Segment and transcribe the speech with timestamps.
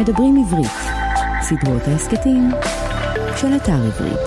[0.00, 0.72] מדברים עברית,
[1.40, 2.50] סדרות ההסכתים
[3.36, 4.20] של אתר עברית.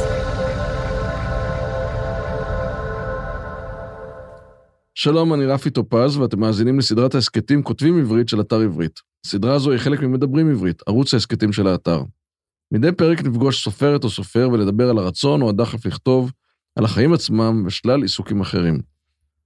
[4.95, 8.99] שלום, אני רפי טופז, ואתם מאזינים לסדרת ההסכתים כותבים עברית של אתר עברית.
[9.25, 12.03] סדרה זו היא חלק ממדברים עברית, ערוץ ההסכתים של האתר.
[12.71, 16.31] מדי פרק נפגוש סופרת או סופר ולדבר על הרצון או הדחף לכתוב,
[16.75, 18.79] על החיים עצמם ושלל עיסוקים אחרים.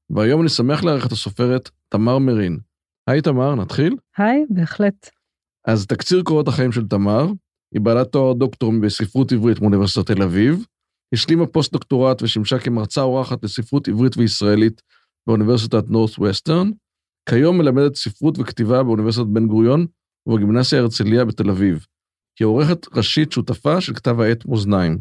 [0.10, 2.58] והיום אני שמח לארח את הסופרת תמר מרין.
[3.08, 3.96] היי תמר, נתחיל?
[4.18, 5.23] היי, בהחלט.
[5.68, 7.26] אז תקציר קורות החיים של תמר,
[7.74, 10.66] היא בעלת תואר דוקטור בספרות עברית מאוניברסיטת תל אביב,
[11.14, 14.82] השלימה פוסט-דוקטורט ושימשה כמרצה אורחת לספרות עברית וישראלית
[15.28, 16.72] באוניברסיטת נורת' ווסטרן,
[17.30, 19.88] כיום מלמדת ספרות וכתיבה באוניברסיטת בן גוריון
[20.28, 21.86] ובגימנסיה הרצליה בתל אביב.
[22.40, 25.00] היא עורכת ראשית שותפה של כתב העת מאזניים.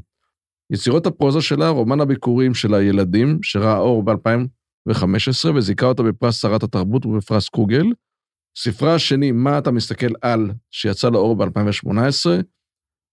[0.73, 7.07] יצירות הפרוזה שלה, רומן הביקורים של הילדים, שראה אור ב-2015 וזיכה אותה בפרס שרת התרבות
[7.07, 7.85] ובפרס קוגל,
[8.59, 12.31] ספרה השני, מה אתה מסתכל על, שיצא לאור ב-2018,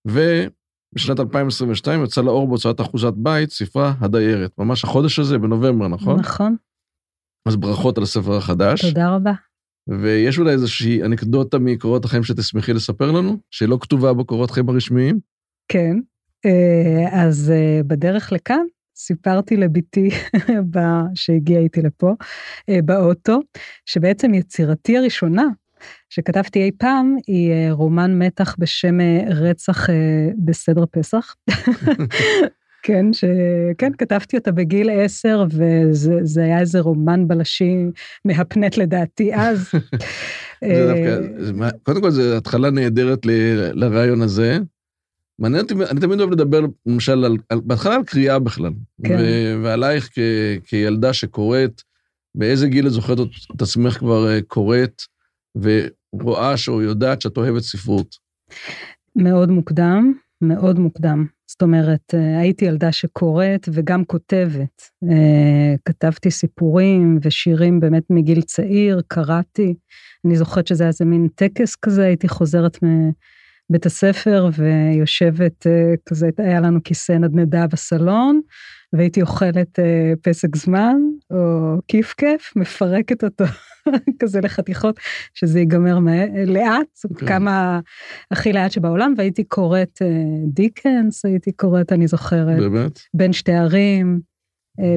[0.08, 4.52] ובשנת 2022 יצא לאור בהוצאת אחוזת בית, ספרה הדיירת.
[4.58, 6.20] ממש החודש הזה, בנובמבר, נכון?
[6.20, 6.56] נכון.
[7.48, 8.86] אז ברכות על הספר החדש.
[8.86, 9.34] תודה רבה.
[9.88, 15.20] ויש אולי איזושהי אנקדוטה מקורות החיים שתשמחי לספר לנו, שלא כתובה בקורות חיים הרשמיים?
[15.72, 15.98] כן.
[16.46, 18.66] אה, אז אה, בדרך לכאן
[19.00, 20.10] סיפרתי לבתי
[21.16, 22.14] שהגיעה איתי לפה,
[22.70, 23.40] אה, באוטו,
[23.86, 25.46] שבעצם יצירתי הראשונה
[26.10, 28.98] שכתבתי אי פעם היא רומן מתח בשם
[29.30, 29.88] רצח
[30.46, 31.36] בסדר פסח.
[32.84, 33.24] כן, ש...
[33.78, 37.76] כן, כתבתי אותה בגיל עשר, וזה היה איזה רומן בלשי
[38.26, 39.72] מהפנט לדעתי אז.
[40.66, 43.20] זה דווקא, קודם כל, זו התחלה נהדרת.
[43.74, 44.58] לרעיון הזה.
[45.40, 48.72] מעניין אותי, אני תמיד אוהב לדבר, למשל, על, על, בהתחלה על קריאה בכלל.
[49.04, 49.18] כן.
[49.20, 50.20] ו, ועלייך כ,
[50.66, 51.82] כילדה שקוראת,
[52.36, 53.18] באיזה גיל את זוכרת
[53.56, 55.02] את עצמך כבר אה, קוראת,
[55.56, 58.16] ורואה או יודעת שאת אוהבת ספרות?
[59.16, 61.26] מאוד מוקדם, מאוד מוקדם.
[61.48, 64.82] זאת אומרת, אה, הייתי ילדה שקוראת וגם כותבת.
[65.10, 69.76] אה, כתבתי סיפורים ושירים באמת מגיל צעיר, קראתי.
[70.26, 72.78] אני זוכרת שזה היה איזה מין טקס כזה, הייתי חוזרת
[73.70, 78.42] מבית הספר ויושבת אה, כזה, היה לנו כיסא נדנדה בסלון,
[78.94, 80.96] והייתי אוכלת אה, פסק זמן,
[81.32, 83.44] או כיף כיף, מפרקת אותו
[84.20, 85.00] כזה לחתיכות,
[85.34, 86.00] שזה ייגמר
[86.48, 87.10] לאט, okay.
[87.10, 87.28] אוקיי.
[87.28, 87.80] כמה
[88.32, 90.08] הכי לאט שבעולם, והייתי קוראת אה,
[90.54, 92.60] דיקנס, הייתי קוראת, אני זוכרת.
[92.60, 93.00] באמת?
[93.14, 94.20] בין שתי ערים,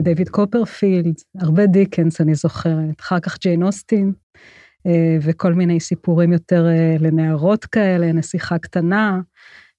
[0.03, 4.13] דיוויד קופרפילד, הרבה דיקנס אני זוכרת, אחר כך ג'יין אוסטין.
[4.87, 9.21] אה, וכל מיני סיפורים יותר אה, לנערות כאלה, נסיכה קטנה.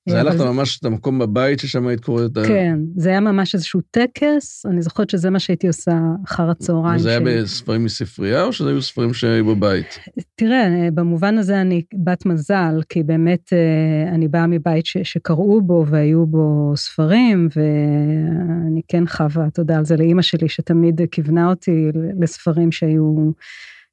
[0.10, 2.48] זה היה לך ממש את המקום בבית ששם היית קוראת את ה...
[2.48, 6.96] כן, זה היה ממש איזשהו טקס, אני זוכרת שזה מה שהייתי עושה אחר הצהריים.
[6.96, 10.00] וזה היה בספרים מספרייה, או שזה היו ספרים שהיו בבית?
[10.36, 16.26] תראה, במובן הזה אני בת מזל, כי באמת אה, אני באה מבית שקראו בו והיו
[16.26, 23.32] בו ספרים, ואני כן חווה תודה על זה לאימא שלי, שתמיד כיוונה אותי לספרים שהיו...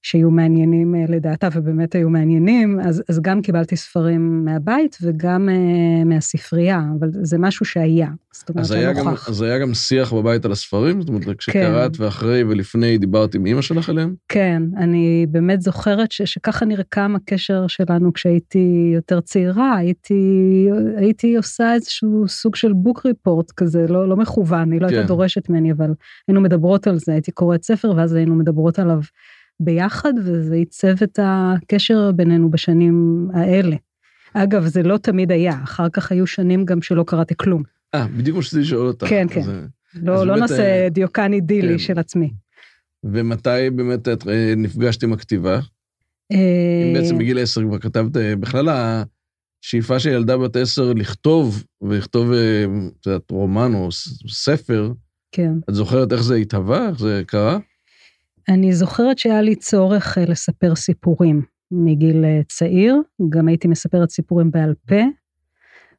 [0.02, 6.04] שיהיו מעניינים אה, לדעתה, ובאמת היו מעניינים, אז, אז גם קיבלתי ספרים מהבית וגם uh,
[6.04, 8.08] מהספרייה, אבל זה משהו שהיה.
[8.32, 11.00] זאת אומרת, אז היה, גם, אז היה גם שיח בבית על הספרים?
[11.00, 12.02] זאת אומרת, כשקראת כן.
[12.02, 14.14] ואחרי ולפני דיברת עם אימא שלך עליהם?
[14.28, 21.74] כן, אני באמת זוכרת ש, שככה נרקם הקשר שלנו כשהייתי יותר צעירה, הייתי, הייתי עושה
[21.74, 24.94] איזשהו סוג של בוק ריפורט כזה, לא, לא מכוון, היא לא כן.
[24.94, 25.90] הייתה דורשת ממני, אבל
[26.28, 29.00] היינו מדברות על זה, הייתי קוראת ספר ואז היינו מדברות עליו.
[29.60, 33.76] ביחד, וזה עיצב את הקשר בינינו בשנים האלה.
[34.34, 37.62] אגב, זה לא תמיד היה, אחר כך היו שנים גם שלא קראתי כלום.
[37.94, 39.06] אה, בדיוק מה שרציתי לשאול אותך.
[39.06, 39.40] כן, כן.
[39.40, 39.50] אז,
[39.94, 41.78] לא, לא נעשה אה, דיוקן אידילי כן.
[41.78, 42.32] של עצמי.
[43.04, 45.60] ומתי באמת את אה, נפגשת עם הכתיבה?
[46.32, 48.68] אם בעצם בגיל עשר כבר כתבת, בכלל
[49.64, 53.88] השאיפה של ילדה בת עשר לכתוב, ולכתוב, את יודעת, רומן או
[54.28, 54.92] ספר,
[55.32, 55.52] כן.
[55.70, 57.58] את זוכרת איך זה התהווה, איך זה קרה?
[58.50, 62.96] אני זוכרת שהיה לי צורך אה, לספר סיפורים מגיל אה, צעיר,
[63.28, 65.00] גם הייתי מספרת סיפורים בעל פה,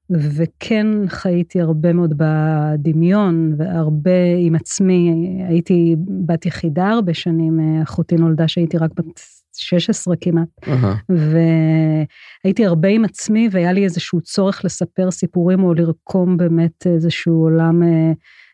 [0.09, 5.13] וכן חייתי הרבה מאוד בדמיון והרבה עם עצמי,
[5.47, 5.95] הייתי
[6.25, 9.21] בת יחידה הרבה שנים, אה, אחותי נולדה שהייתי רק בת
[9.53, 11.13] 16 כמעט, uh-huh.
[12.43, 17.81] והייתי הרבה עם עצמי והיה לי איזשהו צורך לספר סיפורים או לרקום באמת איזשהו עולם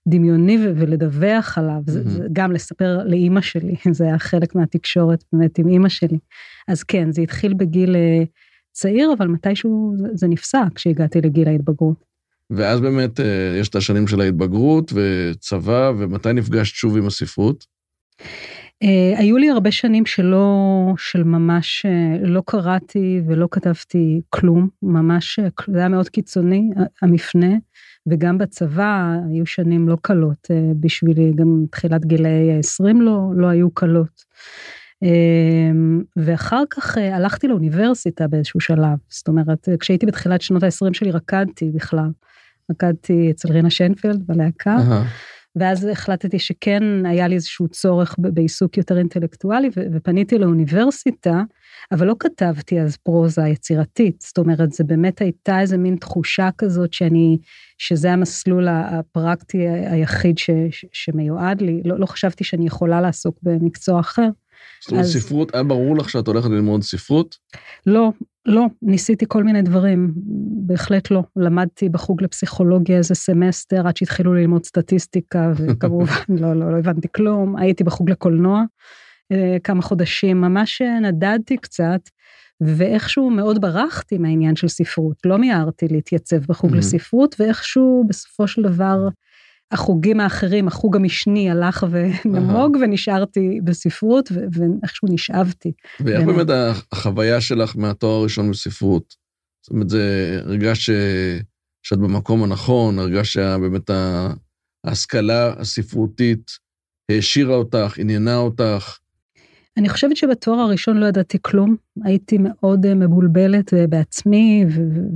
[0.07, 1.91] דמיוני ולדווח עליו, mm-hmm.
[1.91, 6.17] זה, זה גם לספר לאימא שלי, זה היה חלק מהתקשורת באמת עם אימא שלי.
[6.67, 8.23] אז כן, זה התחיל בגיל אה,
[8.71, 12.07] צעיר, אבל מתישהו זה, זה נפסק כשהגעתי לגיל ההתבגרות.
[12.49, 17.65] ואז באמת אה, יש את השנים של ההתבגרות וצבא, ומתי נפגשת שוב עם הספרות?
[18.83, 25.39] Uh, היו לי הרבה שנים שלא, של ממש uh, לא קראתי ולא כתבתי כלום, ממש,
[25.39, 26.69] uh, זה היה מאוד קיצוני,
[27.01, 27.55] המפנה,
[28.07, 33.71] וגם בצבא היו שנים לא קלות uh, בשבילי, גם תחילת גילאי ה-20 לא, לא היו
[33.71, 34.23] קלות.
[35.03, 35.07] Uh,
[36.15, 41.71] ואחר כך uh, הלכתי לאוניברסיטה באיזשהו שלב, זאת אומרת, כשהייתי בתחילת שנות ה-20 שלי רקדתי
[41.75, 42.09] בכלל.
[42.71, 44.77] רקדתי אצל רינה שיינפלד בלהקה.
[44.77, 45.36] Uh-huh.
[45.59, 51.41] ואז החלטתי שכן היה לי איזשהו צורך בעיסוק יותר אינטלקטואלי, ופניתי לאוניברסיטה,
[51.91, 56.93] אבל לא כתבתי אז פרוזה יצירתית, זאת אומרת, זה באמת הייתה איזה מין תחושה כזאת
[56.93, 57.37] שאני,
[57.77, 63.99] שזה המסלול הפרקטי היחיד ש, ש, שמיועד לי, לא, לא חשבתי שאני יכולה לעסוק במקצוע
[63.99, 64.29] אחר.
[64.81, 65.13] זאת אומרת, אז...
[65.13, 67.37] ספרות, היה ברור לך שאת הולכת ללמוד ספרות?
[67.85, 68.09] לא,
[68.47, 70.13] לא, ניסיתי כל מיני דברים,
[70.65, 71.23] בהחלט לא.
[71.35, 77.55] למדתי בחוג לפסיכולוגיה איזה סמסטר עד שהתחילו ללמוד סטטיסטיקה, וכמובן לא, לא, לא הבנתי כלום.
[77.57, 78.63] הייתי בחוג לקולנוע
[79.31, 81.99] אה, כמה חודשים, ממש נדדתי קצת,
[82.61, 85.17] ואיכשהו מאוד ברחתי מהעניין של ספרות.
[85.25, 86.77] לא מיהרתי להתייצב בחוג mm-hmm.
[86.77, 89.07] לספרות, ואיכשהו בסופו של דבר
[89.71, 95.71] החוגים האחרים, החוג המשני הלך ונמוג, ונשארתי בספרות, ואיכשהו נשאבתי.
[95.99, 96.47] ואיך באמת
[96.91, 99.15] החוויה שלך מהתואר הראשון בספרות?
[99.61, 100.89] זאת אומרת, זה הרגש
[101.83, 103.89] שאת במקום הנכון, הרגש שבאמת
[104.85, 106.51] ההשכלה הספרותית
[107.11, 108.97] העשירה אותך, עניינה אותך.
[109.77, 114.65] אני חושבת שבתואר הראשון לא ידעתי כלום, הייתי מאוד אה, מבולבלת אה, בעצמי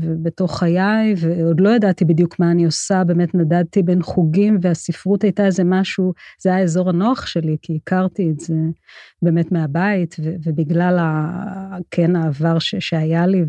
[0.01, 5.45] ובתוך חיי, ועוד לא ידעתי בדיוק מה אני עושה, באמת נדדתי בין חוגים, והספרות הייתה
[5.45, 8.55] איזה משהו, זה היה האזור הנוח שלי, כי הכרתי את זה
[9.21, 13.43] באמת מהבית, ובגלל, ה, כן, העבר ש, שהיה לי,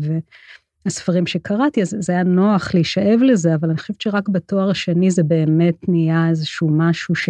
[0.85, 5.23] והספרים שקראתי, אז זה היה נוח להישאב לזה, אבל אני חושבת שרק בתואר השני זה
[5.23, 7.29] באמת נהיה איזשהו משהו ש...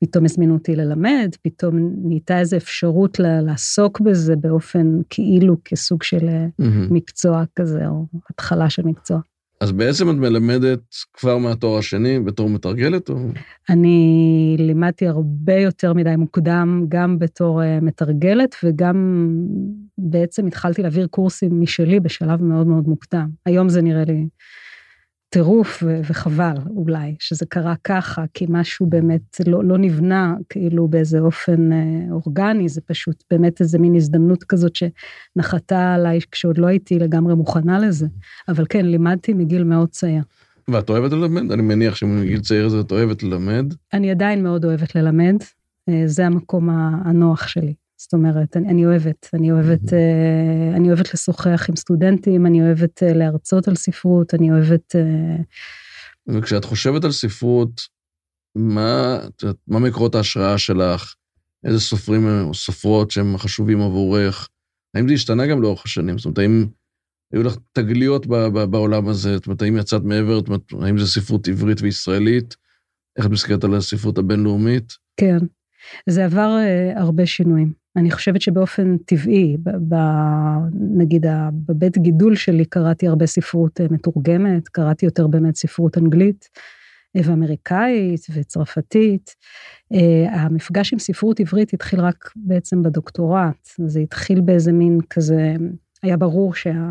[0.00, 1.74] פתאום הזמינו אותי ללמד, פתאום
[2.04, 6.64] נהייתה איזו אפשרות לעסוק בזה באופן כאילו כסוג של mm-hmm.
[6.90, 9.20] מקצוע כזה, או התחלה של מקצוע.
[9.60, 10.80] אז בעצם את מלמדת
[11.14, 13.08] כבר מהתואר השני בתור מתרגלת?
[13.08, 13.16] או...
[13.70, 19.28] אני לימדתי הרבה יותר מדי מוקדם, גם בתור uh, מתרגלת, וגם
[19.98, 23.28] בעצם התחלתי להעביר קורסים משלי בשלב מאוד מאוד מוקדם.
[23.46, 24.28] היום זה נראה לי
[25.30, 31.72] טירוף וחבל אולי שזה קרה ככה, כי משהו באמת לא, לא נבנה כאילו באיזה אופן
[31.72, 31.78] אה,
[32.10, 37.78] אורגני, זה פשוט באמת איזה מין הזדמנות כזאת שנחתה עליי כשעוד לא הייתי לגמרי מוכנה
[37.78, 38.06] לזה.
[38.48, 40.22] אבל כן, לימדתי מגיל מאוד צעיר.
[40.68, 41.52] ואת אוהבת ללמד?
[41.52, 43.74] אני מניח שמגיל צעיר זה את אוהבת ללמד.
[43.92, 45.36] אני עדיין מאוד אוהבת ללמד,
[45.88, 46.70] אה, זה המקום
[47.04, 47.74] הנוח שלי.
[48.00, 53.02] זאת אומרת, אני, אני אוהבת, אני אוהבת, uh, אני אוהבת לשוחח עם סטודנטים, אני אוהבת
[53.02, 54.94] uh, להרצות על ספרות, אני אוהבת...
[54.94, 55.42] Uh...
[56.28, 57.80] וכשאת חושבת על ספרות,
[58.54, 59.18] מה,
[59.66, 61.14] מה מקורות ההשראה שלך?
[61.64, 64.48] איזה סופרים או סופרות שהם חשובים עבורך?
[64.94, 66.18] האם זה השתנה גם לאורך השנים?
[66.18, 66.66] זאת אומרת, האם
[67.32, 69.36] היו לך תגליות ב, ב, בעולם הזה?
[69.36, 70.38] זאת אומרת, האם יצאת מעבר?
[70.38, 72.56] זאת אומרת, האם זה ספרות עברית וישראלית?
[73.16, 74.92] איך את מסתכלת על הספרות הבינלאומית?
[75.16, 75.38] כן,
[76.08, 77.72] זה עבר uh, הרבה שינויים.
[77.98, 79.94] אני חושבת שבאופן טבעי, ב,
[80.72, 86.48] נגיד בבית גידול שלי קראתי הרבה ספרות אה, מתורגמת, קראתי יותר באמת ספרות אנגלית
[87.16, 89.34] אה, ואמריקאית וצרפתית.
[89.94, 95.54] אה, המפגש עם ספרות עברית התחיל רק בעצם בדוקטורט, זה התחיל באיזה מין כזה,
[96.02, 96.90] היה ברור שה...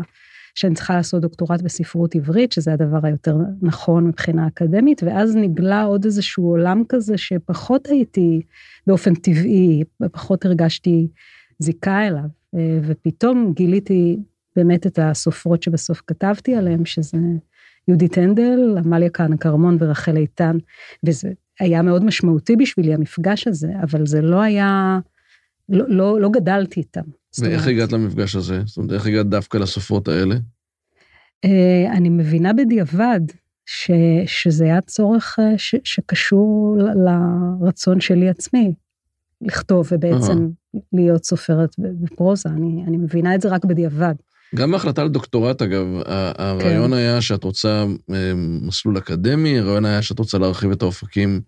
[0.58, 6.04] שאני צריכה לעשות דוקטורט בספרות עברית, שזה הדבר היותר נכון מבחינה אקדמית, ואז נגלה עוד
[6.04, 8.42] איזשהו עולם כזה שפחות הייתי
[8.86, 11.08] באופן טבעי, פחות הרגשתי
[11.58, 12.24] זיקה אליו,
[12.54, 14.18] אה, ופתאום גיליתי
[14.56, 17.18] באמת את הסופרות שבסוף כתבתי עליהן, שזה
[17.88, 20.56] יהודית הנדל, עמליה כהנא כרמון ורחל איתן,
[21.06, 24.98] וזה היה מאוד משמעותי בשבילי המפגש הזה, אבל זה לא היה,
[25.68, 27.04] לא, לא, לא גדלתי איתם.
[27.40, 28.62] ואיך הגעת למפגש הזה?
[28.66, 30.34] זאת אומרת, איך הגעת דווקא לסופרות האלה?
[31.44, 33.20] אה, אני מבינה בדיעבד
[33.66, 33.90] ש,
[34.26, 38.72] שזה היה צורך אה, ש, שקשור לרצון שלי עצמי,
[39.42, 40.78] לכתוב ובעצם uh-huh.
[40.92, 44.14] להיות סופרת בפרוזה, אני, אני מבינה את זה רק בדיעבד.
[44.54, 45.86] גם ההחלטה על דוקטורט, אגב,
[46.38, 46.96] הרעיון כן.
[46.96, 51.40] היה שאת רוצה אה, מסלול אקדמי, הרעיון היה שאת רוצה להרחיב את האופקים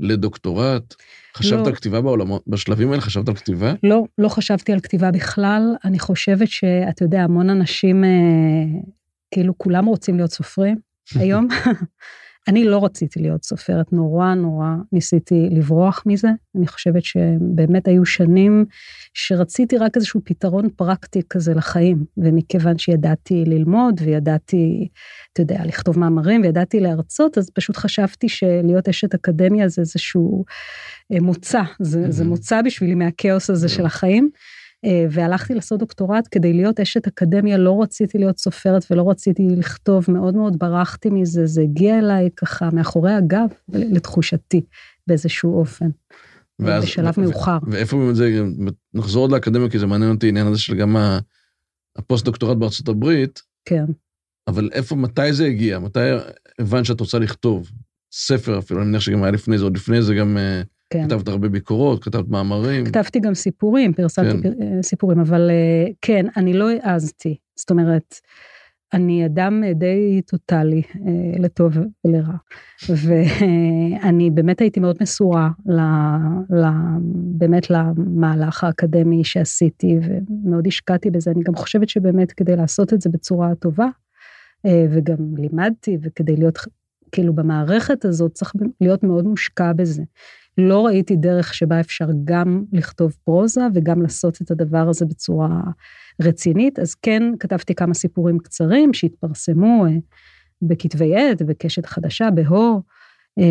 [0.00, 0.94] לדוקטורט.
[1.36, 1.66] חשבת לא.
[1.66, 3.74] על כתיבה בעולמות, בשלבים האלה חשבת על כתיבה?
[3.82, 5.62] לא, לא חשבתי על כתיבה בכלל.
[5.84, 8.10] אני חושבת שאתה יודע, המון אנשים, אה,
[9.34, 10.76] כאילו כולם רוצים להיות סופרים
[11.14, 11.48] היום.
[12.48, 16.28] אני לא רציתי להיות סופרת, נורא נורא ניסיתי לברוח מזה.
[16.56, 18.64] אני חושבת שבאמת היו שנים
[19.14, 24.88] שרציתי רק איזשהו פתרון פרקטי כזה לחיים, ומכיוון שידעתי ללמוד וידעתי,
[25.32, 30.44] אתה יודע, לכתוב מאמרים וידעתי להרצות, אז פשוט חשבתי שלהיות אשת אקדמיה זה איזשהו
[31.12, 34.30] אה, מוצא, זה, זה מוצא בשבילי מהכאוס הזה של החיים.
[34.84, 40.04] אה, והלכתי לעשות דוקטורט כדי להיות אשת אקדמיה, לא רציתי להיות סופרת ולא רציתי לכתוב,
[40.08, 44.60] מאוד מאוד ברחתי מזה, זה הגיע אליי ככה מאחורי הגב, לתחושתי,
[45.06, 45.88] באיזשהו אופן.
[46.58, 47.58] ואז, בשלב ו- מאוחר.
[47.70, 48.42] ואיפה באמת זה,
[48.94, 50.96] נחזור עוד לאקדמיה, כי זה מעניין אותי, העניין הזה של גם
[51.96, 53.42] הפוסט-דוקטורט בארצות הברית.
[53.64, 53.84] כן.
[54.48, 55.78] אבל איפה, מתי זה הגיע?
[55.78, 56.00] מתי
[56.58, 57.70] הבנת שאת רוצה לכתוב?
[58.12, 60.38] ספר אפילו, אני מניח שגם היה לפני זה, עוד לפני זה גם...
[60.90, 61.08] כן.
[61.08, 62.84] כתבת הרבה ביקורות, כתבת מאמרים.
[62.84, 64.52] כתבתי גם סיפורים, פרסמתי כן.
[64.62, 67.36] אה, סיפורים, אבל אה, כן, אני לא העזתי.
[67.56, 68.14] זאת אומרת,
[68.92, 72.36] אני אדם די טוטאלי, אה, לטוב ולרע.
[72.88, 75.80] ואני באמת הייתי מאוד מסורה, ל,
[76.50, 76.66] ל,
[77.38, 81.30] באמת למהלך האקדמי שעשיתי, ומאוד השקעתי בזה.
[81.30, 83.88] אני גם חושבת שבאמת כדי לעשות את זה בצורה טובה,
[84.90, 86.58] וגם לימדתי, וכדי להיות,
[87.12, 90.02] כאילו במערכת הזאת צריך להיות מאוד מושקע בזה.
[90.58, 95.60] לא ראיתי דרך שבה אפשר גם לכתוב פרוזה וגם לעשות את הדבר הזה בצורה
[96.22, 99.92] רצינית, אז כן כתבתי כמה סיפורים קצרים שהתפרסמו אה,
[100.62, 102.82] בכתבי עת, בקשת חדשה, בהו,
[103.38, 103.44] אה,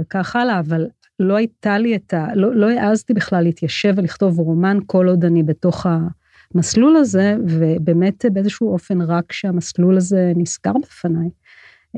[0.00, 0.86] וכך הלאה, אבל
[1.20, 2.26] לא הייתה לי את ה...
[2.34, 5.86] לא, לא העזתי בכלל להתיישב ולכתוב רומן כל עוד אני בתוך
[6.54, 11.28] המסלול הזה, ובאמת באיזשהו אופן רק כשהמסלול הזה נסגר בפניי,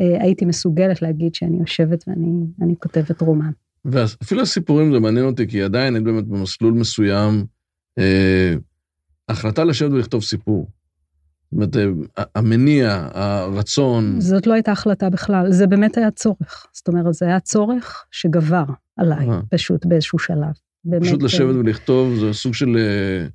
[0.00, 3.50] אה, הייתי מסוגלת להגיד שאני יושבת ואני כותבת רומן.
[3.92, 7.46] ואפילו הסיפורים זה מעניין אותי, כי עדיין אני באמת במסלול מסוים,
[7.98, 8.54] אה,
[9.28, 10.70] החלטה לשבת ולכתוב סיפור.
[11.50, 11.76] זאת אומרת,
[12.18, 14.20] אה, המניע, הרצון.
[14.20, 16.66] זאת לא הייתה החלטה בכלל, זה באמת היה צורך.
[16.72, 18.64] זאת אומרת, זה היה צורך שגבר
[18.96, 19.40] עליי, אה.
[19.50, 20.52] פשוט באיזשהו שלב.
[20.84, 21.60] באמת, פשוט לשבת אה...
[21.60, 23.26] ולכתוב, זה סוג של אה,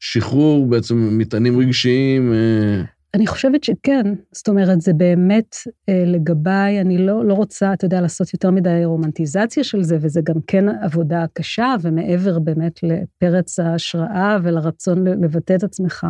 [0.00, 2.32] שחרור, בעצם מטענים רגשיים.
[2.32, 2.95] אה...
[3.16, 5.56] אני חושבת שכן, זאת אומרת, זה באמת
[5.88, 10.20] אה, לגביי, אני לא, לא רוצה, אתה יודע, לעשות יותר מדי רומנטיזציה של זה, וזה
[10.24, 16.06] גם כן עבודה קשה, ומעבר באמת לפרץ ההשראה ולרצון לבטא את עצמך,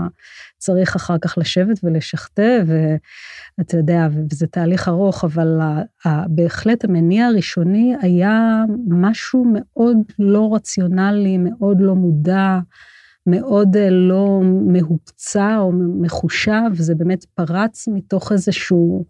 [0.59, 2.67] צריך אחר כך לשבת ולשכתב,
[3.59, 5.61] ואתה יודע, וזה תהליך ארוך, אבל
[6.29, 12.59] בהחלט המניע הראשוני היה משהו מאוד לא רציונלי, מאוד לא מודע.
[13.27, 19.05] מאוד אה, לא מהוקצע או מחושב, זה באמת פרץ מתוך איזשהו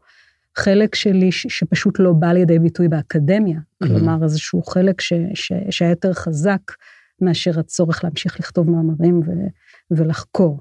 [0.56, 3.58] חלק שלי שפשוט לא בא לידי ביטוי באקדמיה.
[3.58, 3.86] Mm-hmm.
[3.88, 6.60] כלומר, איזשהו חלק ש, ש, שהיה יותר חזק
[7.20, 9.30] מאשר הצורך להמשיך לכתוב מאמרים ו,
[9.90, 10.60] ולחקור.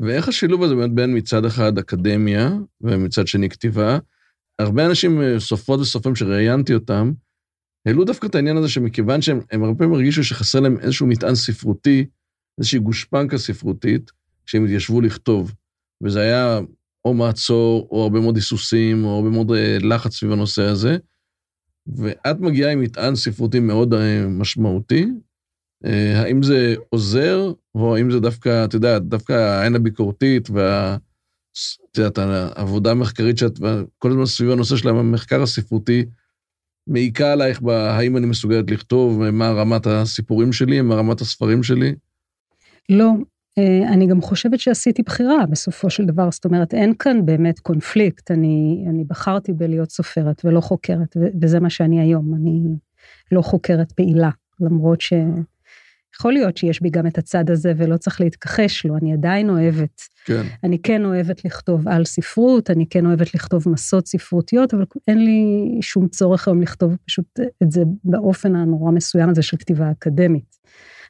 [0.00, 2.50] ואיך השילוב הזה באמת בין מצד אחד אקדמיה
[2.80, 3.98] ומצד שני כתיבה?
[4.58, 7.12] הרבה אנשים, אה, סופרות וסופרים שראיינתי אותם,
[7.86, 12.06] העלו דווקא את העניין הזה שמכיוון שהם הרבה פעמים הרגישו שחסר להם איזשהו מטען ספרותי,
[12.58, 14.10] איזושהי גושפנקה ספרותית
[14.46, 15.52] כשהם התיישבו לכתוב.
[16.02, 16.60] וזה היה
[17.04, 20.96] או מעצור, או הרבה מאוד היסוסים, או הרבה מאוד אה, לחץ סביב הנושא הזה.
[21.96, 25.06] ואת מגיעה עם מטען ספרותי מאוד אה, משמעותי.
[25.84, 30.96] אה, האם זה עוזר, או האם זה דווקא, את יודעת, דווקא העין הביקורתית וה...
[31.90, 33.58] את יודעת, העבודה המחקרית שאת,
[33.98, 36.04] כל הזמן סביב הנושא של המחקר הספרותי,
[36.86, 41.94] מעיקה עלייך בהאם אני מסוגלת לכתוב, מה רמת הסיפורים שלי, מה רמת הספרים שלי?
[42.88, 43.12] לא,
[43.58, 48.30] אה, אני גם חושבת שעשיתי בחירה בסופו של דבר, זאת אומרת, אין כאן באמת קונפליקט,
[48.30, 52.60] אני, אני בחרתי בלהיות סופרת ולא חוקרת, וזה מה שאני היום, אני
[53.32, 55.12] לא חוקרת פעילה, למרות ש...
[56.16, 60.02] יכול להיות שיש בי גם את הצד הזה ולא צריך להתכחש לו, אני עדיין אוהבת.
[60.24, 60.42] כן.
[60.64, 65.78] אני כן אוהבת לכתוב על ספרות, אני כן אוהבת לכתוב מסות ספרותיות, אבל אין לי
[65.82, 70.56] שום צורך היום לכתוב פשוט את זה באופן הנורא מסוים הזה של כתיבה אקדמית.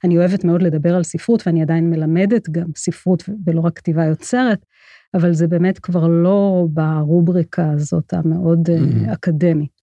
[0.04, 4.66] אני אוהבת מאוד לדבר על ספרות, ואני עדיין מלמדת גם ספרות ולא רק כתיבה יוצרת,
[5.14, 9.12] אבל זה באמת כבר לא ברובריקה הזאת המאוד mm-hmm.
[9.12, 9.82] אקדמית.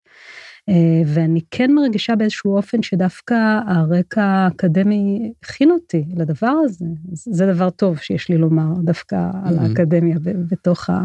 [0.69, 6.85] אה, ואני כן מרגישה באיזשהו אופן שדווקא הרקע האקדמי הכין אותי לדבר הזה.
[7.13, 9.47] זה דבר טוב שיש לי לומר דווקא mm-hmm.
[9.47, 10.17] על האקדמיה
[10.51, 10.99] בתוך ה...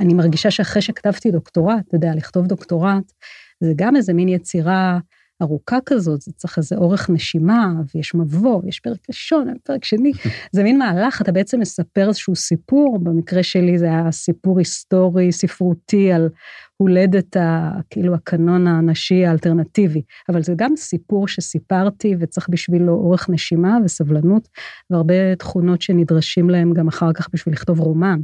[0.00, 3.12] אני מרגישה שאחרי שכתבתי דוקטורט, אתה יודע, לכתוב דוקטורט,
[3.60, 4.98] זה גם איזה מין יצירה
[5.42, 10.12] ארוכה כזאת, זה צריך איזה אורך נשימה, ויש מבוא, יש פרק ראשון, פרק שני,
[10.54, 16.12] זה מין מהלך, אתה בעצם מספר איזשהו סיפור, במקרה שלי זה היה סיפור היסטורי, ספרותי,
[16.12, 16.28] על
[16.76, 23.78] הולדת, ה, כאילו, הקנון הנשי האלטרנטיבי, אבל זה גם סיפור שסיפרתי, וצריך בשבילו אורך נשימה
[23.84, 24.48] וסבלנות,
[24.90, 28.20] והרבה תכונות שנדרשים להם גם אחר כך בשביל לכתוב רומן.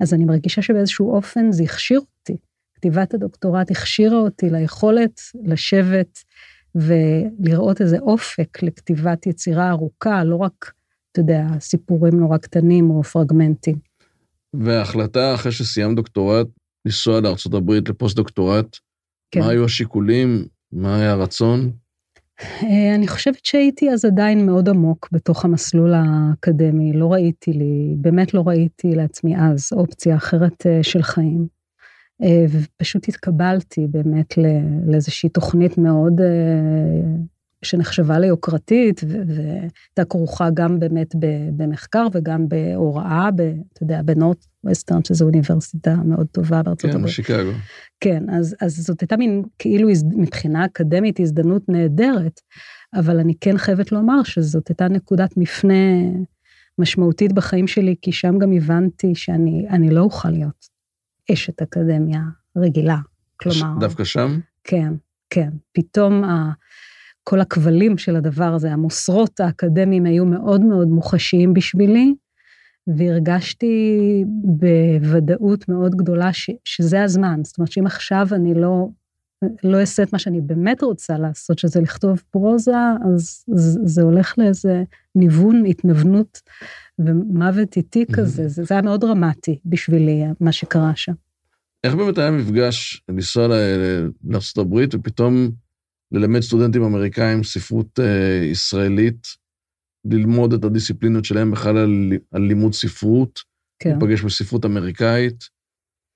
[0.00, 2.36] אז אני מרגישה שבאיזשהו אופן זה הכשיר אותי
[2.78, 6.18] כתיבת הדוקטורט הכשירה אותי ליכולת לשבת
[6.74, 10.72] ולראות איזה אופק לכתיבת יצירה ארוכה, לא רק,
[11.12, 13.76] אתה יודע, סיפורים נורא קטנים או פרגמנטים.
[14.54, 16.46] וההחלטה אחרי שסיים דוקטורט,
[16.86, 18.78] לנסוע לארה"ב לפוסט-דוקטורט,
[19.30, 19.40] כן.
[19.40, 20.46] מה היו השיקולים?
[20.72, 21.70] מה היה הרצון?
[22.40, 28.34] אה, אני חושבת שהייתי אז עדיין מאוד עמוק בתוך המסלול האקדמי, לא ראיתי לי, באמת
[28.34, 31.57] לא ראיתי לעצמי אז אופציה אחרת אה, של חיים.
[32.22, 34.34] אה, ופשוט התקבלתי באמת
[34.86, 36.20] לאיזושהי תוכנית מאוד
[37.62, 41.14] שנחשבה ליוקרתית, והייתה כרוכה גם באמת
[41.56, 43.28] במחקר וגם בהוראה,
[43.72, 47.14] אתה יודע, בנורט ווסטרן, שזו אוניברסיטה מאוד טובה בארצות כן, הברית.
[47.14, 47.50] כן, בשיקגו.
[48.00, 52.40] כן, אז, אז זאת הייתה מין, כאילו מבחינה אקדמית הזדמנות נהדרת,
[52.94, 55.74] אבל אני כן חייבת לומר שזאת הייתה נקודת מפנה
[56.78, 60.77] משמעותית בחיים שלי, כי שם גם הבנתי שאני לא אוכל להיות
[61.32, 62.20] אשת אקדמיה
[62.56, 62.98] רגילה.
[63.36, 63.78] כלומר...
[63.80, 64.40] דווקא שם?
[64.64, 64.92] כן,
[65.30, 65.50] כן.
[65.72, 66.52] פתאום ה...
[67.24, 72.14] כל הכבלים של הדבר הזה, המוסרות האקדמיים היו מאוד מאוד מוחשיים בשבילי,
[72.86, 77.40] והרגשתי בוודאות מאוד גדולה ש, שזה הזמן.
[77.44, 78.88] זאת אומרת שאם עכשיו אני לא,
[79.64, 82.76] לא אעשה את מה שאני באמת רוצה לעשות, שזה לכתוב פרוזה,
[83.14, 83.44] אז
[83.84, 84.82] זה, הולך לאיזה
[85.14, 86.40] ניוון, התנוונות
[86.98, 88.48] ומוות איטי כזה.
[88.48, 91.12] זה, זה היה מאוד דרמטי בשבילי, מה שקרה שם.
[91.84, 93.48] איך באמת היה מפגש לנסוע
[94.24, 95.50] לארה"ב ופתאום
[96.12, 99.26] ללמד סטודנטים אמריקאים ספרות אה, ישראלית,
[100.04, 103.40] ללמוד את הדיסציפלינות שלהם בכלל על, על לימוד ספרות,
[103.78, 103.96] כן.
[103.96, 105.44] לפגש בספרות אמריקאית.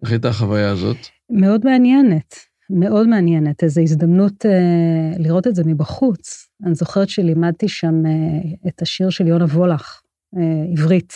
[0.02, 0.96] איך הייתה החוויה הזאת?
[1.30, 2.34] מאוד מעניינת,
[2.70, 3.62] מאוד מעניינת.
[3.62, 6.48] איזו הזדמנות אה, לראות את זה מבחוץ.
[6.66, 10.00] אני זוכרת שלימדתי שם אה, את השיר של יונה וולך,
[10.36, 11.12] אה, עברית,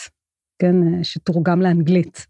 [0.59, 2.27] כן, אה, שתורגם לאנגלית.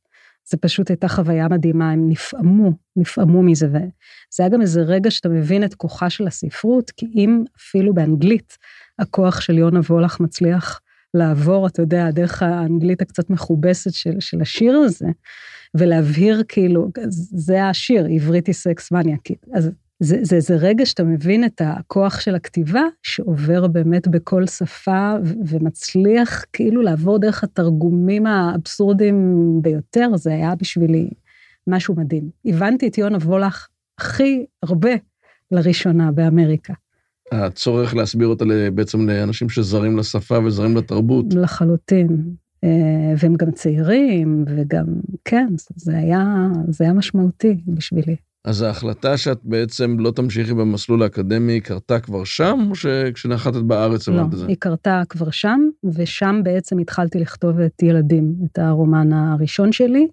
[0.50, 5.30] זה פשוט הייתה חוויה מדהימה, הם נפעמו, נפעמו מזה, וזה היה גם איזה רגע שאתה
[5.30, 8.58] מבין את כוחה של הספרות, כי אם אפילו באנגלית
[9.00, 10.82] הכוח של יונה וולך מצליח
[11.14, 15.08] לעבור, אתה יודע, דרך האנגלית הקצת מכובסת של, של השיר הזה,
[15.76, 19.46] ולהבהיר כאילו, זה השיר, עברית היא סקס מניאקית.
[19.54, 25.14] אז זה, זה, זה רגע שאתה מבין את הכוח של הכתיבה, שעובר באמת בכל שפה
[25.46, 31.10] ומצליח כאילו לעבור דרך התרגומים האבסורדיים ביותר, זה היה בשבילי
[31.68, 32.30] משהו מדהים.
[32.46, 33.68] הבנתי את יונה וולך
[34.00, 34.92] הכי הרבה
[35.52, 36.74] לראשונה באמריקה.
[37.32, 41.26] הצורך להסביר אותה בעצם לאנשים שזרים לשפה וזרים לתרבות.
[41.34, 42.36] לחלוטין.
[42.68, 44.86] אה, והם גם צעירים, וגם,
[45.26, 48.16] כן, זה היה, זה היה משמעותי בשבילי.
[48.46, 54.34] אז ההחלטה שאת בעצם לא תמשיכי במסלול האקדמי קרתה כבר שם, או שכשנחתת בארץ אמרת
[54.34, 54.44] את זה?
[54.44, 60.08] לא, היא קרתה כבר שם, ושם בעצם התחלתי לכתוב את ילדים, את הרומן הראשון שלי.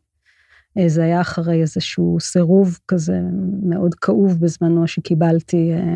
[0.78, 3.20] אה, זה היה אחרי איזשהו סירוב כזה
[3.62, 5.94] מאוד כאוב בזמנו שקיבלתי אה,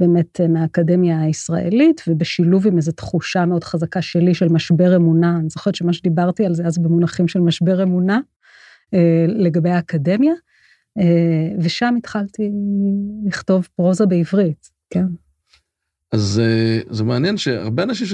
[0.00, 5.36] באמת אה, מהאקדמיה הישראלית, ובשילוב עם איזו תחושה מאוד חזקה שלי של משבר אמונה.
[5.36, 8.20] אני זוכרת שמה שדיברתי על זה אז במונחים של משבר אמונה
[9.28, 10.32] לגבי האקדמיה.
[11.58, 12.50] ושם התחלתי
[13.26, 15.06] לכתוב פרוזה בעברית, כן.
[16.12, 16.42] אז
[16.90, 18.06] זה מעניין שהרבה אנשים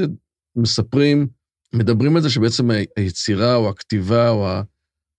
[0.57, 1.29] שמספרים,
[1.75, 4.63] מדברים על זה שבעצם היצירה או הכתיבה או ה...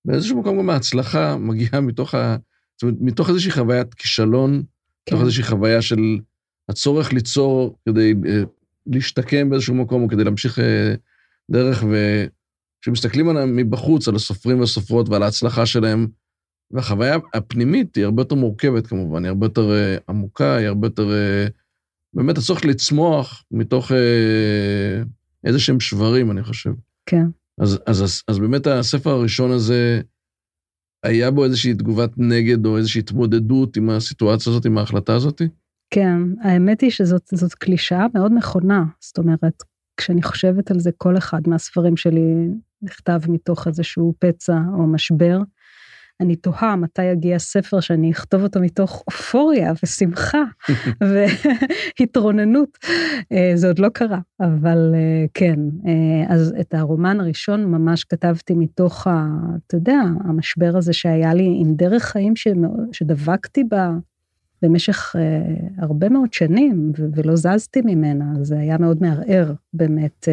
[0.06, 2.38] באיזשהו מקום גם ההצלחה מגיעה מתוך, ה...
[2.76, 4.64] זאת אומרת, מתוך איזושהי חוויית כישלון,
[5.06, 5.16] כן.
[5.16, 6.00] מתוך איזושהי חוויה של
[6.70, 8.44] הצורך ליצור כדי אה,
[8.88, 10.60] להשתקם באיזשהו מקום או כדי להמשיך
[11.52, 11.84] דרך,
[12.80, 16.08] וכשמסתכלים עליהם מבחוץ, על הסופרים והסופרות ועל ההצלחה שלהם,
[16.72, 21.10] והחוויה הפנימית היא הרבה יותר מורכבת כמובן, היא הרבה יותר uh, עמוקה, היא הרבה יותר...
[22.14, 23.92] באמת הצורך לצמוח מתוך
[25.44, 26.72] איזה שהם שברים, אני חושב.
[27.06, 27.26] כן.
[27.62, 30.02] אז, אז, אז, אז באמת הספר הראשון הזה,
[31.04, 35.42] היה בו איזושהי תגובת נגד או איזושהי התמודדות עם הסיטואציה הזאת, עם ההחלטה הזאת?
[35.94, 38.84] כן, האמת היא שזאת קלישאה מאוד נכונה.
[39.00, 39.64] זאת אומרת,
[39.98, 42.48] כשאני חושבת על זה, כל אחד מהספרים שלי
[42.82, 45.40] נכתב מתוך איזשהו פצע או משבר.
[46.22, 50.44] אני תוהה מתי יגיע ספר שאני אכתוב אותו מתוך אופוריה ושמחה
[52.00, 52.78] והתרוננות.
[53.32, 55.60] אה, זה עוד לא קרה, אבל אה, כן.
[55.88, 59.28] אה, אז את הרומן הראשון ממש כתבתי מתוך, ה,
[59.68, 62.34] אתה יודע, המשבר הזה שהיה לי עם דרך חיים
[62.92, 63.92] שדבקתי בה
[64.62, 65.16] במשך
[65.78, 70.28] הרבה מאוד שנים ולא זזתי ממנה, זה היה מאוד מערער באמת.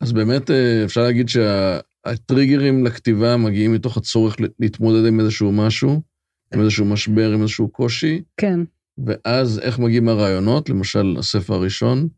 [0.00, 0.50] אז באמת
[0.84, 1.78] אפשר להגיד שה...
[2.04, 6.00] הטריגרים לכתיבה מגיעים מתוך הצורך להתמודד עם איזשהו משהו,
[6.54, 8.22] עם איזשהו משבר, עם איזשהו קושי.
[8.36, 8.60] כן.
[9.06, 12.08] ואז איך מגיעים הרעיונות, למשל הספר הראשון?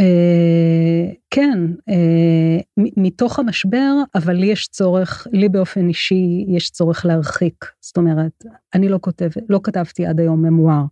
[0.00, 7.64] אה, כן, אה, מתוך המשבר, אבל לי יש צורך, לי באופן אישי יש צורך להרחיק.
[7.80, 10.82] זאת אומרת, אני לא כותבת, לא כתבתי עד היום ממואר.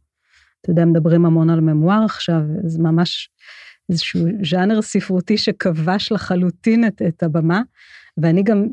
[0.61, 3.31] אתה יודע, מדברים המון על ממואר עכשיו, זה ממש
[3.91, 7.63] איזשהו ז'אנר ספרותי שכבש לחלוטין את, את הבמה,
[8.19, 8.67] ואני גם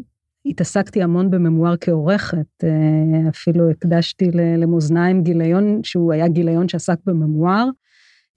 [0.46, 7.70] התעסקתי המון בממואר כעורכת, אה, אפילו הקדשתי למאזניים גיליון, שהוא היה גיליון שעסק בממואר,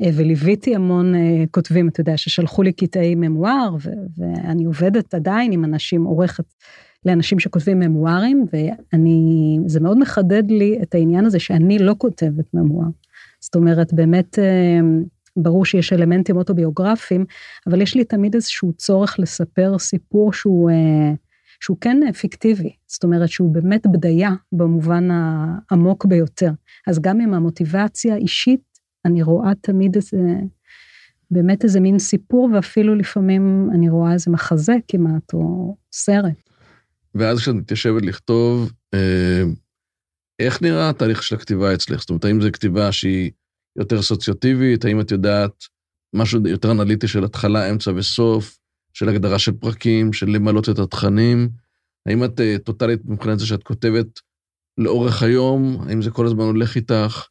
[0.03, 3.77] אה, וליוויתי המון אה, כותבים, אתה יודע, ששלחו לי קטעי ממואר,
[4.16, 6.45] ואני עובדת עדיין עם אנשים, עורכת
[7.07, 12.88] לאנשים שכותבים ממוארים, ואני, זה מאוד מחדד לי את העניין הזה שאני לא כותבת ממואר.
[13.40, 14.38] זאת אומרת, באמת,
[15.37, 17.25] ברור שיש אלמנטים אוטוביוגרפיים,
[17.66, 20.71] אבל יש לי תמיד איזשהו צורך לספר סיפור שהוא...
[21.61, 26.51] שהוא כן פיקטיבי, זאת אומרת שהוא באמת בדיה במובן העמוק ביותר.
[26.87, 28.61] אז גם עם המוטיבציה האישית,
[29.05, 30.19] אני רואה תמיד איזה,
[31.31, 36.51] באמת איזה מין סיפור, ואפילו לפעמים אני רואה איזה מחזה כמעט, או סרט.
[37.14, 39.43] ואז כשאת מתיישבת לכתוב, אה,
[40.38, 42.01] איך נראה התהליך של הכתיבה אצלך?
[42.01, 43.31] זאת אומרת, האם זו כתיבה שהיא
[43.76, 44.85] יותר סוציוטיבית?
[44.85, 45.64] האם את יודעת
[46.14, 48.61] משהו יותר אנליטי של התחלה, אמצע וסוף?
[48.92, 51.48] של הגדרה של פרקים, של למלות את התכנים?
[52.06, 54.06] האם את uh, טוטאלית מבחינת זה שאת כותבת
[54.78, 55.76] לאורך היום?
[55.88, 57.26] האם זה כל הזמן הולך איתך?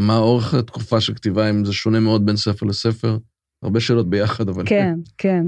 [0.00, 3.18] מה אורך התקופה של כתיבה, אם זה שונה מאוד בין ספר לספר?
[3.62, 4.62] הרבה שאלות ביחד, אבל...
[4.66, 5.44] כן, כן.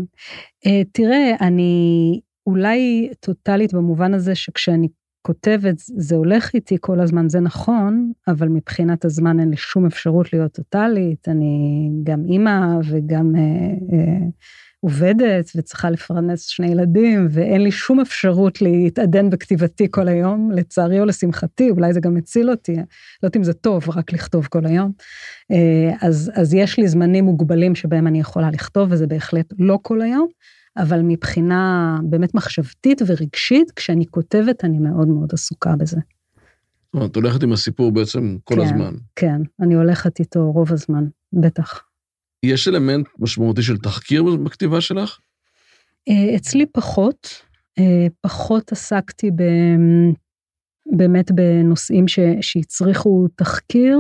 [0.66, 4.88] Uh, תראה, אני אולי טוטאלית במובן הזה שכשאני
[5.22, 10.32] כותבת, זה הולך איתי כל הזמן, זה נכון, אבל מבחינת הזמן אין לי שום אפשרות
[10.32, 11.28] להיות טוטאלית.
[11.28, 13.34] אני גם אימא וגם...
[13.34, 14.30] Uh, uh,
[14.80, 21.04] עובדת וצריכה לפרנס שני ילדים, ואין לי שום אפשרות להתעדן בכתיבתי כל היום, לצערי או
[21.04, 22.82] לשמחתי, אולי זה גם מציל אותי, לא
[23.22, 24.92] יודעת אם זה טוב רק לכתוב כל היום.
[25.52, 30.02] אה, אז, אז יש לי זמנים מוגבלים שבהם אני יכולה לכתוב, וזה בהחלט לא כל
[30.02, 30.28] היום,
[30.82, 36.00] אבל מבחינה באמת מחשבתית ורגשית, כשאני כותבת, אני מאוד מאוד עסוקה בזה.
[37.04, 38.94] את הולכת עם הסיפור בעצם כל כן, הזמן.
[39.16, 41.82] כן, אני הולכת איתו רוב הזמן, בטח.
[42.42, 45.18] יש אלמנט משמעותי של תחקיר בכתיבה שלך?
[46.08, 47.28] אה, אצלי פחות.
[47.78, 49.42] אה, פחות עסקתי ב...
[50.96, 52.18] באמת בנושאים ש...
[52.40, 53.98] שהצריכו תחקיר.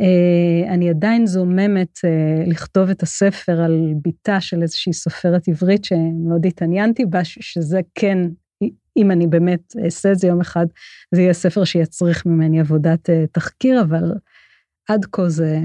[0.00, 1.98] אה, אני עדיין זוממת
[2.46, 8.18] לכתוב את הספר על בתה של איזושהי סופרת עברית שמאוד התעניינתי בה, שזה כן,
[8.96, 10.66] אם אני באמת אעשה את זה יום אחד,
[11.14, 14.12] זה יהיה ספר שיצריך ממני עבודת תחקיר, אבל
[14.88, 15.58] עד כה זה,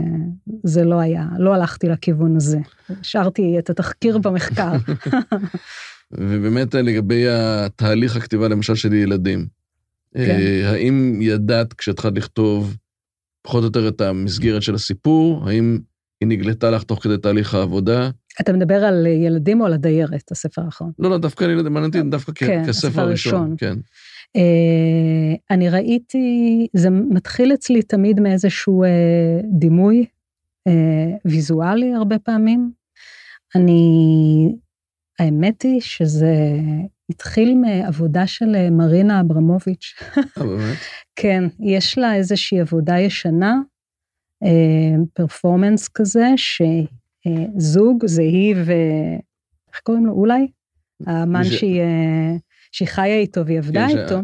[0.63, 2.59] זה לא היה, לא הלכתי לכיוון הזה.
[2.89, 4.71] השארתי את התחקיר במחקר.
[6.11, 9.45] ובאמת לגבי התהליך הכתיבה, למשל, של ילדים.
[10.13, 10.19] כן.
[10.19, 12.75] אה, האם ידעת כשהתחלת לכתוב
[13.45, 15.49] פחות או יותר את המסגרת של הסיפור?
[15.49, 15.79] האם
[16.21, 18.09] היא נגלתה לך תוך כדי תהליך העבודה?
[18.41, 20.91] אתה מדבר על ילדים או על הדיירת, הספר האחרון?
[20.99, 23.55] לא, לא, דווקא על ילדים, מעניין אותי דווקא כן, כספר הראשון.
[23.57, 23.75] כן,
[24.37, 28.87] Uh, אני ראיתי, זה מתחיל אצלי תמיד מאיזשהו uh,
[29.59, 30.05] דימוי
[30.69, 30.71] uh,
[31.25, 32.71] ויזואלי הרבה פעמים.
[33.55, 34.55] אני,
[35.19, 36.35] האמת היא שזה
[37.09, 39.93] התחיל מעבודה של מרינה אברמוביץ'.
[40.37, 40.77] באמת?
[41.19, 43.55] כן, יש לה איזושהי עבודה ישנה,
[45.13, 48.71] פרפורמנס כזה, שזוג, זה היא ו...
[49.73, 50.13] איך קוראים לו?
[50.13, 50.47] אולי?
[51.07, 51.81] האמן שהיא...
[52.71, 54.19] שהיא חיה איתו והיא עבדה כן, איתו.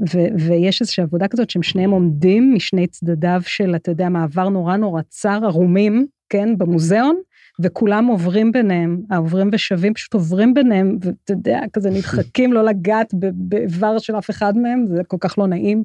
[0.00, 4.76] ו- ויש איזושהי עבודה כזאת שהם שניהם עומדים משני צדדיו של, אתה יודע, מעבר נורא
[4.76, 7.16] נורא צר, ערומים, כן, במוזיאון,
[7.62, 13.98] וכולם עוברים ביניהם, העוברים ושווים פשוט עוברים ביניהם, ואתה יודע, כזה נדחקים לא לגעת באיבר
[13.98, 15.84] של אף אחד מהם, זה כל כך לא נעים,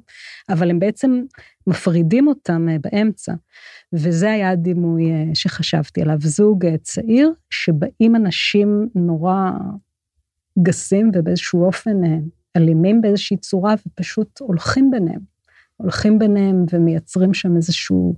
[0.49, 1.21] אבל הם בעצם
[1.67, 3.33] מפרידים אותם אה, באמצע.
[3.93, 9.51] וזה היה הדימוי אה, שחשבתי עליו, זוג אה, צעיר, שבאים אנשים נורא
[10.63, 12.01] גסים ובאיזשהו אופן
[12.57, 15.31] אלימים באיזושהי צורה ופשוט הולכים ביניהם.
[15.77, 18.15] הולכים ביניהם ומייצרים שם איזשהו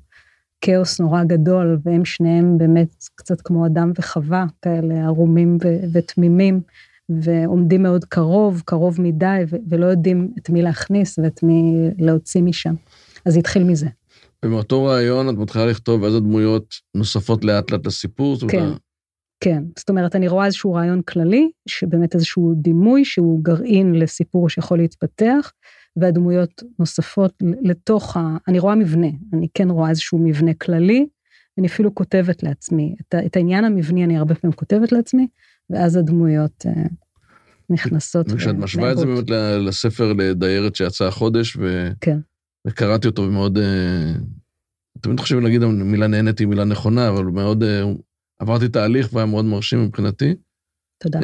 [0.65, 6.61] כאוס נורא גדול, והם שניהם באמת קצת כמו אדם וחווה, כאלה ערומים ו- ותמימים,
[7.09, 12.73] ועומדים מאוד קרוב, קרוב מדי, ו- ולא יודעים את מי להכניס ואת מי להוציא משם.
[13.25, 13.87] אז התחיל מזה.
[14.45, 18.37] ומאותו רעיון את מתחילה לכתוב איזה דמויות נוספות לאט לאט לסיפור?
[18.47, 18.69] כן.
[19.39, 24.77] כן, זאת אומרת, אני רואה איזשהו רעיון כללי, שבאמת איזשהו דימוי שהוא גרעין לסיפור שיכול
[24.77, 25.51] להתפתח,
[25.95, 28.37] והדמויות נוספות לתוך ה...
[28.47, 31.05] אני רואה מבנה, אני כן רואה איזשהו מבנה כללי,
[31.57, 32.95] אני אפילו כותבת לעצמי.
[33.01, 35.27] את, את העניין המבני אני הרבה פעמים כותבת לעצמי,
[35.69, 36.83] ואז הדמויות אה,
[37.69, 38.25] נכנסות.
[38.29, 39.29] וכשאת משווה את זה באמת
[39.67, 41.89] לספר לדיירת שיצא החודש, ו...
[42.01, 42.19] כן.
[42.67, 43.57] וקראתי אותו ומאוד...
[43.57, 44.13] אה,
[45.01, 47.63] תמיד חושבים להגיד המילה נהנית היא מילה נכונה, אבל מאוד...
[47.63, 47.83] אה,
[48.39, 50.35] עברתי תהליך והיה מאוד מרשים מבחינתי.
[50.99, 51.19] תודה.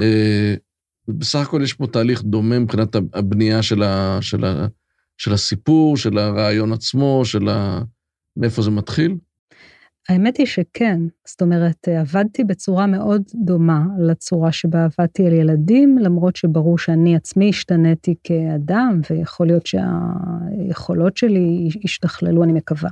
[1.10, 4.68] אה, בסך הכל יש פה תהליך דומה מבחינת הבנייה של, ה, של, ה,
[5.18, 7.82] של הסיפור, של הרעיון עצמו, של ה...
[8.38, 9.16] מאיפה זה מתחיל.
[10.10, 16.36] האמת היא שכן, זאת אומרת, עבדתי בצורה מאוד דומה לצורה שבה עבדתי על ילדים, למרות
[16.36, 22.90] שברור שאני עצמי השתניתי כאדם, ויכול להיות שהיכולות שלי השתכללו, אני מקווה,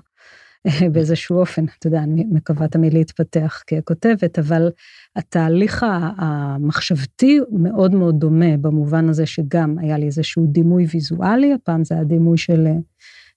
[0.91, 4.71] באיזשהו אופן, אתה יודע, אני מקווה תמיד להתפתח ככותבת, אבל
[5.15, 5.85] התהליך
[6.17, 12.37] המחשבתי מאוד מאוד דומה, במובן הזה שגם היה לי איזשהו דימוי ויזואלי, הפעם זה הדימוי
[12.37, 12.67] של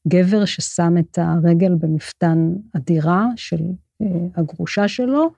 [0.08, 3.62] גבר ששם את הרגל במפתן הדירה של
[4.02, 5.30] אה, הגרושה שלו,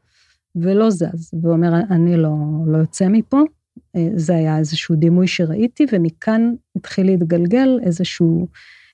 [0.57, 3.41] ולא זז, ואומר, אני לא, לא יוצא מפה.
[3.97, 8.47] אה, זה היה איזשהו דימוי שראיתי, ומכאן התחיל להתגלגל איזשהו,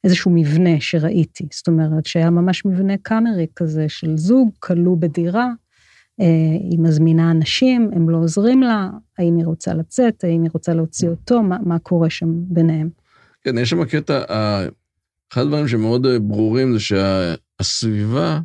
[0.04, 1.48] איזשהו מבנה שראיתי.
[1.52, 5.48] זאת אומרת, שהיה ממש מבנה קאמרי כזה של זוג, כלוא בדירה,
[6.20, 6.26] אה,
[6.70, 11.08] היא מזמינה אנשים, הם לא עוזרים לה, האם היא רוצה לצאת, האם היא רוצה להוציא
[11.08, 12.88] אותו, מה, מה קורה שם ביניהם.
[13.42, 14.22] כן, יש שם קטע,
[15.32, 18.40] אחד הדברים שמאוד אה, ברורים זה שהסביבה,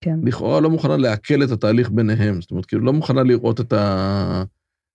[0.00, 0.18] כן.
[0.22, 2.40] לכאורה לא מוכנה לעכל את התהליך ביניהם.
[2.40, 4.44] זאת אומרת, כאילו, לא מוכנה לראות את ה...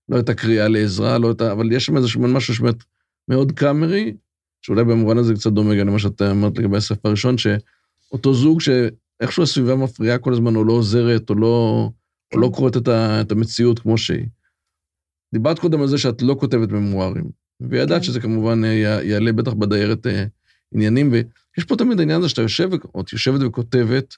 [0.09, 1.51] לא את הקריאה לעזרה, לא את ה...
[1.51, 2.83] אבל יש שם איזשהו משהו שבאמת
[3.27, 4.13] מאוד קאמרי,
[4.65, 9.43] שאולי במובן הזה קצת דומה גם למה שאתה אמרת לגבי הספר הראשון, שאותו זוג שאיכשהו
[9.43, 11.89] הסביבה מפריעה כל הזמן, או לא עוזרת, או לא,
[12.29, 12.37] כן.
[12.37, 12.53] או לא כן.
[12.53, 13.21] קוראת את, ה...
[13.21, 14.25] את המציאות כמו שהיא.
[15.33, 17.29] דיברת קודם על זה שאת לא כותבת ממוארים,
[17.61, 18.03] וידעת כן.
[18.03, 18.69] שזה כמובן אה,
[19.03, 20.25] יעלה בטח בדיירת אה,
[20.73, 24.15] עניינים, ויש פה תמיד העניין הזה שאתה יושב, או את יושבת וכותבת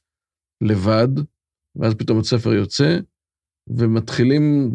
[0.61, 1.07] לבד,
[1.75, 2.99] ואז פתאום הספר יוצא,
[3.67, 4.71] ומתחילים,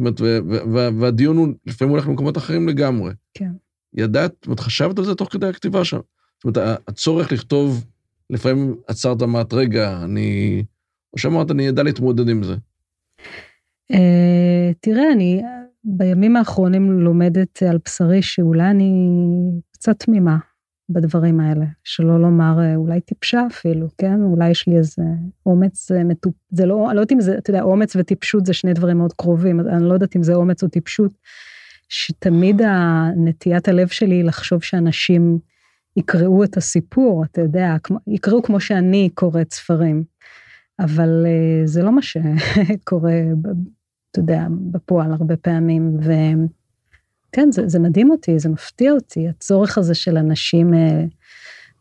[1.01, 3.13] והדיון הוא לפעמים הולך למקומות אחרים לגמרי.
[3.35, 3.51] כן.
[3.95, 6.01] ידעת, זאת אומרת, חשבת על זה תוך כדי הכתיבה שם.
[6.45, 7.85] זאת אומרת, הצורך לכתוב,
[8.31, 10.63] לפעמים עצרת מעט רגע, אני...
[11.13, 12.55] או שאמרת, אני אדע להתמודד עם זה.
[13.93, 15.43] Uh, תראה, אני
[15.85, 18.93] בימים האחרונים לומדת על בשרי שאולי אני
[19.73, 20.39] קצת תמימה.
[20.93, 24.23] בדברים האלה, שלא לומר אה, אולי טיפשה אפילו, כן?
[24.23, 25.03] אולי יש לי איזה
[25.47, 26.35] אומץ אה, מטופ...
[26.51, 29.13] זה לא, אני לא יודעת אם זה, אתה יודע, אומץ וטיפשות זה שני דברים מאוד
[29.13, 31.13] קרובים, אני לא יודעת אם זה אומץ או טיפשות,
[31.91, 35.39] שתמיד הנטיית הלב שלי היא לחשוב שאנשים
[35.97, 37.77] יקראו את הסיפור, אתה יודע,
[38.07, 40.05] יקראו כמו שאני קוראת ספרים,
[40.79, 43.13] אבל אה, זה לא מה שקורה,
[44.11, 46.13] אתה יודע, בפועל הרבה פעמים, ו...
[47.33, 51.05] כן, זה, זה מדהים אותי, זה מפתיע אותי, הצורך הזה של אנשים אה,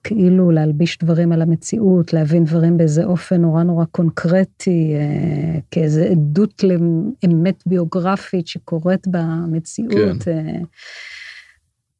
[0.04, 6.64] כאילו להלביש דברים על המציאות, להבין דברים באיזה אופן נורא נורא קונקרטי, אה, כאיזה עדות
[6.64, 10.24] לאמת ביוגרפית שקורית במציאות.
[10.24, 10.32] כן.
[10.32, 10.60] אה,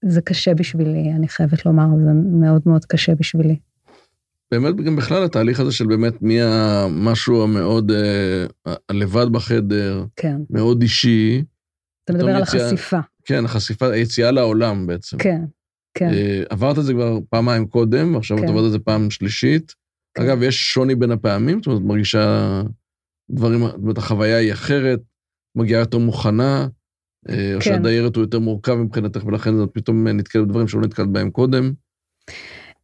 [0.06, 3.56] זה קשה בשבילי, אני חייבת לומר, זה מאוד מאוד קשה בשבילי.
[4.52, 10.42] באמת, גם בכלל התהליך הזה של באמת מי המשהו המאוד, אה, הלבד בחדר, כן.
[10.50, 11.44] מאוד אישי.
[12.04, 13.00] אתה מדבר על החשיפה.
[13.26, 15.18] כן, החשיפה, היציאה לעולם בעצם.
[15.18, 15.42] כן,
[16.00, 16.10] כן.
[16.10, 18.44] Uh, עברת את זה כבר פעמיים קודם, עכשיו כן.
[18.44, 19.74] את עוברת את זה פעם שלישית.
[20.14, 20.24] כן.
[20.24, 22.62] אגב, יש שוני בין הפעמים, זאת אומרת, את מרגישה
[23.32, 25.00] דברים, זאת אומרת, החוויה היא אחרת,
[25.56, 27.56] מגיעה יותר מוכנה, uh, כן.
[27.56, 31.72] או שהדיירת הוא יותר מורכב מבחינתך, ולכן את פתאום נתקלת בדברים שלא נתקלת בהם קודם.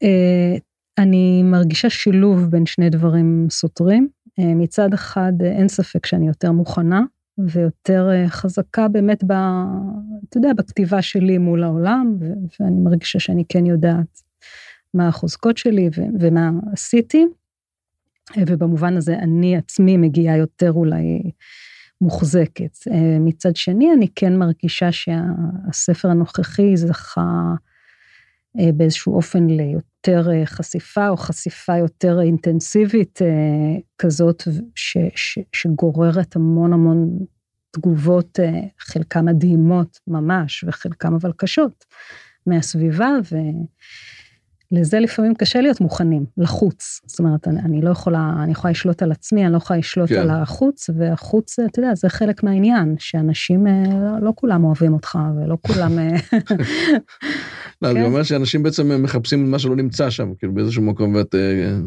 [0.03, 0.59] Uh,
[0.97, 4.07] אני מרגישה שילוב בין שני דברים סותרים.
[4.39, 7.01] מצד אחד, אין ספק שאני יותר מוכנה,
[7.37, 9.31] ויותר אה, חזקה באמת, ב,
[10.29, 14.21] אתה יודע, בכתיבה שלי מול העולם, ו- ואני מרגישה שאני כן יודעת
[14.93, 17.25] מה החוזקות שלי ו- ומה עשיתי,
[18.37, 21.31] ובמובן הזה אני עצמי מגיעה יותר אולי
[22.01, 22.77] מוחזקת.
[22.91, 27.55] אה, מצד שני, אני כן מרגישה שהספר הנוכחי זכה אה,
[28.75, 33.19] באיזשהו אופן ליותר חשיפה, או חשיפה יותר אינטנסיבית
[33.97, 34.43] כזאת,
[34.75, 37.19] ש, ש, שגוררת המון המון
[37.71, 38.39] תגובות,
[38.79, 41.85] חלקם מדהימות ממש, וחלקם אבל קשות,
[42.47, 43.09] מהסביבה,
[44.75, 47.01] ולזה לפעמים קשה להיות מוכנים, לחוץ.
[47.05, 50.09] זאת אומרת, אני, אני לא יכולה, אני יכולה לשלוט על עצמי, אני לא יכולה לשלוט
[50.09, 50.21] כן.
[50.21, 55.57] על החוץ, והחוץ, אתה יודע, זה חלק מהעניין, שאנשים, לא, לא כולם אוהבים אותך, ולא
[55.67, 55.99] כולם...
[57.81, 57.93] לא, כן.
[57.93, 61.77] זה אומר שאנשים בעצם מחפשים מה שלא נמצא שם, כאילו באיזשהו מקום, ואת אה,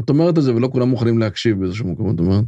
[0.00, 2.44] את אומרת את זה, ולא כולם מוכנים להקשיב באיזשהו מקום, את אומרת.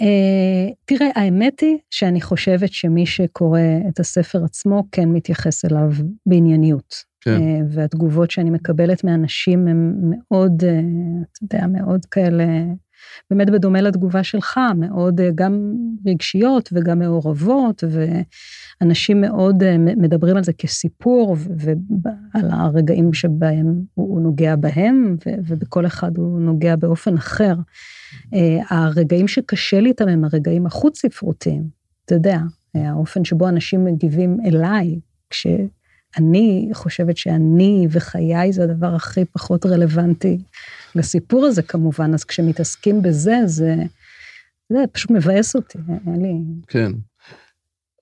[0.00, 5.90] Uh, תראה, האמת היא שאני חושבת שמי שקורא את הספר עצמו כן מתייחס אליו
[6.26, 7.11] בענייניות.
[7.24, 7.36] כן.
[7.36, 10.66] Uh, והתגובות שאני מקבלת מאנשים הן מאוד, uh,
[11.32, 12.44] אתה יודע, מאוד כאלה
[13.30, 15.74] באמת בדומה לתגובה שלך, מאוד גם
[16.06, 17.84] רגשיות וגם מעורבות,
[18.80, 19.62] ואנשים מאוד
[19.96, 27.14] מדברים על זה כסיפור, ועל הרגעים שבהם הוא נוגע בהם, ובכל אחד הוא נוגע באופן
[27.14, 27.54] אחר.
[28.70, 31.62] הרגעים שקשה לי איתם הם הרגעים החוץ-ספרותיים,
[32.04, 32.38] אתה יודע,
[32.74, 35.00] האופן שבו אנשים מגיבים אליי,
[36.12, 40.38] כשאני חושבת שאני וחיי זה הדבר הכי פחות רלוונטי
[40.94, 43.76] לסיפור הזה כמובן, אז כשמתעסקים בזה, זה,
[44.72, 46.34] זה פשוט מבאס אותי, אין לי...
[46.66, 46.92] כן.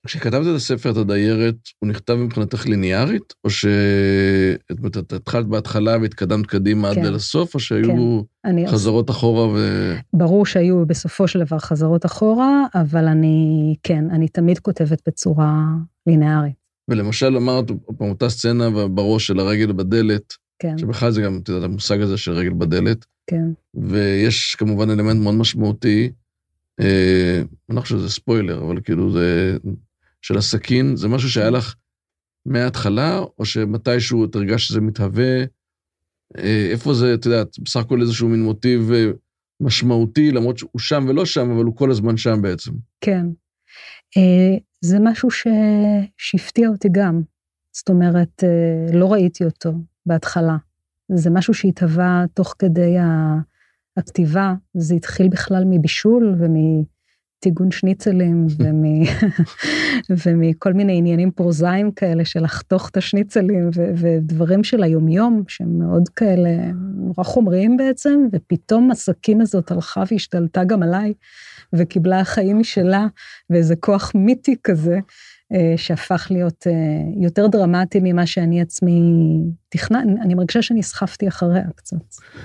[0.05, 6.89] כשכתבת את הספר, את הדיירת, הוא נכתב מבחינתך ליניארית, או שאת התחלת בהתחלה והתקדמת קדימה
[6.89, 7.13] עד כן.
[7.13, 9.57] לסוף, או שהיו אני חזרות אחורה ו...
[10.13, 15.63] ברור שהיו בסופו של דבר חזרות אחורה, אבל אני, כן, אני תמיד כותבת בצורה
[16.07, 16.60] לינארית.
[16.87, 21.63] ולמשל אמרת, פעם, אותה סצנה בראש של הרגל בדלת, כן, שבכלל זה גם, את יודעת,
[21.63, 26.11] המושג הזה של רגל בדלת, כן, ויש כמובן אלמנט מאוד משמעותי,
[26.79, 29.57] אה, אני לא חושב שזה ספוילר, אבל כאילו זה,
[30.21, 31.75] של הסכין, זה משהו שהיה לך
[32.45, 35.43] מההתחלה, או שמתישהו את הרגשת שזה מתהווה,
[36.37, 39.05] אה, איפה זה, את יודעת, בסך הכל איזשהו מין מוטיב אה,
[39.59, 42.71] משמעותי, למרות שהוא שם ולא שם, אבל הוא כל הזמן שם בעצם.
[43.01, 43.25] כן.
[44.17, 45.29] אה, זה משהו.
[46.17, 47.21] שהפתיע אותי גם.
[47.75, 49.73] זאת אומרת, אה, לא ראיתי אותו
[50.05, 50.57] בהתחלה.
[51.11, 52.95] זה משהו שהתהווה תוך כדי
[53.97, 58.83] הכתיבה, זה התחיל בכלל מבישול ומטיגון שניצלים ומ...
[60.25, 63.91] ומכל מיני עניינים פרוזאיים כאלה של לחתוך את השניצלים ו...
[63.95, 70.83] ודברים של היומיום שהם מאוד כאלה נורא חומריים בעצם, ופתאום הסכין הזאת הלכה והשתלטה גם
[70.83, 71.13] עליי
[71.75, 73.07] וקיבלה חיים משלה
[73.49, 74.99] ואיזה כוח מיתי כזה.
[75.53, 79.01] אה, שהפך להיות אה, יותר דרמטי ממה שאני עצמי
[79.69, 81.97] תכנן, אני מרגישה שנסחפתי אחריה קצת,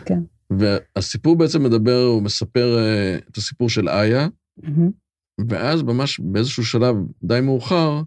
[0.05, 0.21] כן.
[0.51, 4.29] והסיפור בעצם מדבר, הוא מספר אה, את הסיפור של איה,
[4.63, 4.91] מהמם.
[5.49, 8.03] ואז ממש באיזשהו שלב די מאוחר,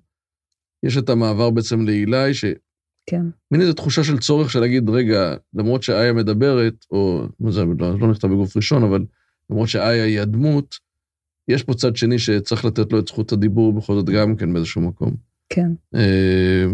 [0.83, 2.55] יש את המעבר בעצם לאילי, שמין
[3.09, 7.99] כן, איזו תחושה של צורך של להגיד, רגע, למרות שאיה מדברת, או מה זה לא,
[7.99, 9.05] לא נכתב בגוף ראשון, אבל
[9.49, 10.75] למרות שאיה היא הדמות,
[11.49, 14.81] יש פה צד שני שצריך לתת לו את זכות הדיבור בכל זאת גם כן באיזשהו
[14.81, 15.15] מקום.
[15.49, 15.71] כן.
[15.95, 16.65] אה,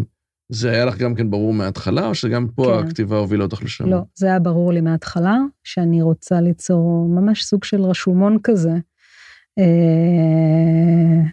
[0.49, 2.87] זה היה לך גם כן ברור מההתחלה, או שגם פה כן.
[2.87, 3.89] הכתיבה הובילה אותך לשם?
[3.89, 8.73] לא, זה היה ברור לי מההתחלה, שאני רוצה ליצור ממש סוג של רשומון כזה.
[9.59, 11.23] אה,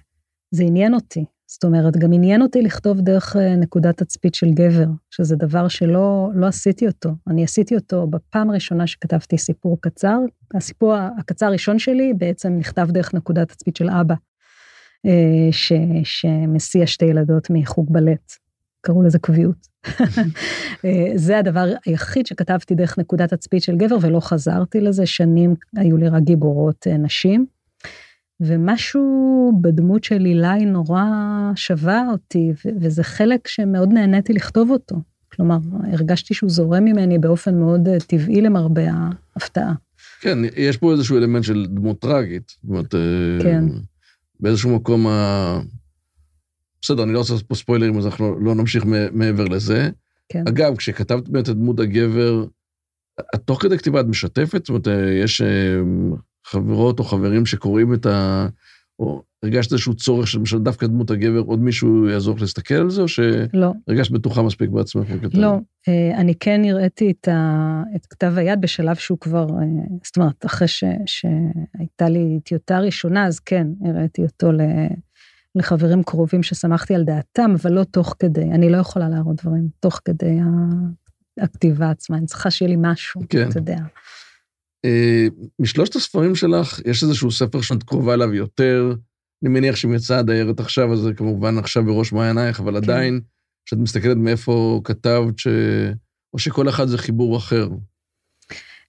[0.51, 1.25] זה עניין אותי.
[1.53, 6.31] זאת אומרת, גם עניין אותי לכתוב דרך אה, נקודת תצפית של גבר, שזה דבר שלא
[6.35, 7.11] לא עשיתי אותו.
[7.29, 10.19] אני עשיתי אותו בפעם הראשונה שכתבתי סיפור קצר.
[10.55, 14.15] הסיפור הקצר הראשון שלי בעצם נכתב דרך נקודת תצפית של אבא,
[15.07, 15.73] אה, ש,
[16.05, 18.33] שמסיע שתי ילדות מחוג בלט.
[18.81, 19.67] קראו לזה קביעות.
[20.85, 25.97] אה, זה הדבר היחיד שכתבתי דרך נקודת תצפית של גבר, ולא חזרתי לזה, שנים היו
[25.97, 27.47] לי רק גיבורות נשים.
[28.43, 31.05] ומשהו בדמות של אילי נורא
[31.55, 34.97] שווה אותי, וזה חלק שמאוד נהניתי לכתוב אותו.
[35.33, 35.57] כלומר,
[35.93, 39.73] הרגשתי שהוא זורם ממני באופן מאוד אה, טבעי למרבה ההפתעה.
[40.21, 42.49] כן, יש פה איזשהו אלמנט של דמות טראגית.
[42.49, 43.01] זאת אומרת, אה,
[43.43, 43.65] כן.
[44.41, 45.61] באיזשהו מקום ה...
[46.83, 49.91] בסדר, אני לא רוצה לעשות פה ספוילרים, אז אנחנו לא נמשיך מעבר לזה.
[50.29, 50.45] כן.
[50.49, 52.47] אגב, כשכתבת באמת את דמות הגבר,
[53.35, 54.67] את תוך כדי כתיבה את משתפת?
[54.67, 55.43] זאת אומרת, אה, יש
[56.47, 58.47] חברות או חברים שקוראים את ה...
[58.99, 62.91] או הרגשת איזשהו צורך של למשל דווקא דמות הגבר, עוד מישהו יעזור לך להסתכל על
[62.91, 63.07] זה, או
[63.55, 65.07] לא, שהרגשת בטוחה מספיק בעצמך?
[65.35, 65.57] לא,
[65.89, 69.65] אה, אני כן הראיתי את, ה, את כתב היד בשלב שהוא כבר, אה,
[70.05, 74.61] זאת אומרת, אחרי ש, שהייתה לי טיוטה ראשונה, אז כן, הראיתי אותו ל,
[75.55, 80.01] לחברים קרובים שסמכתי על דעתם, אבל לא תוך כדי, אני לא יכולה להראות דברים תוך
[80.05, 80.39] כדי
[81.41, 83.49] הכתיבה עצמה, אני צריכה שיהיה לי משהו, כן.
[83.49, 83.79] אתה יודע.
[84.85, 85.27] אה,
[85.59, 88.95] משלושת הספרים שלך, יש איזשהו ספר שאת קרובה אליו יותר.
[89.43, 92.77] אני מניח שאם יצאה הדיירת עכשיו, אז זה כמובן עכשיו בראש מעיינייך, אבל כן.
[92.77, 93.21] עדיין,
[93.67, 95.47] כשאת מסתכלת מאיפה כתבת, ש...
[96.35, 97.69] או שכל אחד זה חיבור אחר.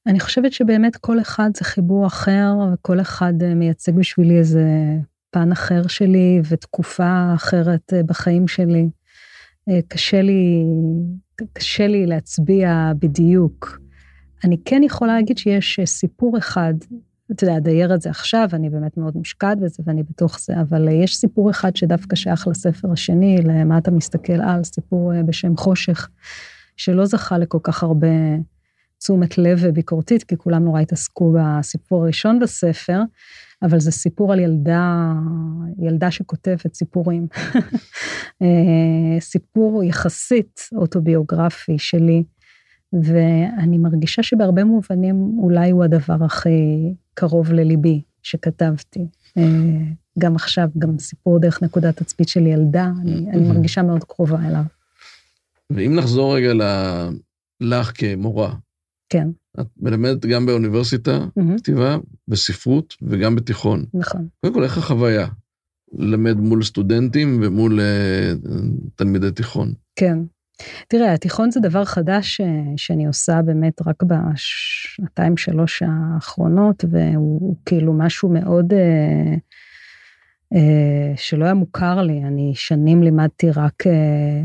[0.07, 4.65] אני חושבת שבאמת כל אחד זה חיבור אחר, וכל אחד אה, מייצג בשבילי איזה
[5.31, 8.89] פן אחר שלי ותקופה אחרת אה, בחיים שלי.
[9.87, 10.63] קשה לי,
[11.53, 13.82] קשה לי להצביע בדיוק.
[14.43, 16.73] אני כן יכולה להגיד שיש אה, סיפור אחד,
[17.31, 20.93] אתה יודע, הדיירת זה עכשיו, אני באמת מאוד מושקעת בזה ואני בתוך זה, אבל אה,
[20.93, 26.09] יש סיפור אחד שדווקא שייך לספר השני, למה אתה מסתכל על, סיפור אה, בשם חושך,
[26.77, 28.07] שלא זכה לכל כך הרבה
[28.97, 33.01] תשומת לב וביקורתית, כי כולם נורא התעסקו בסיפור הראשון בספר,
[33.61, 35.13] אבל זה סיפור על ילדה,
[35.79, 37.27] ילדה שכותבת סיפורים.
[39.19, 42.23] סיפור יחסית אוטוביוגרפי שלי,
[43.01, 49.07] ואני מרגישה שבהרבה מובנים אולי הוא הדבר הכי קרוב לליבי, שכתבתי.
[49.37, 49.43] אה,
[50.19, 54.63] גם עכשיו, גם סיפור דרך נקודת תצפית של ילדה, אני, אני מרגישה מאוד קרובה אליו.
[55.69, 56.61] ואם נחזור רגע ל...
[57.61, 58.55] לך כמורה,
[59.09, 59.27] כן.
[59.59, 61.57] את מלמדת גם באוניברסיטה, מהמם.
[61.57, 63.85] כתיבה, בספרות וגם בתיכון.
[63.93, 64.27] נכון.
[64.41, 65.27] קודם כל, איך החוויה?
[65.93, 68.33] ללמד מול סטודנטים ומול אה,
[68.95, 69.73] תלמידי תיכון.
[69.95, 70.19] כן.
[70.87, 72.47] תראה, התיכון זה דבר חדש אה,
[72.77, 79.35] שאני עושה באמת רק בשנתיים, שלוש האחרונות, והוא הוא כאילו משהו מאוד אה,
[80.53, 82.23] אה, שלא היה מוכר לי.
[82.23, 83.91] אני שנים לימדתי רק אה,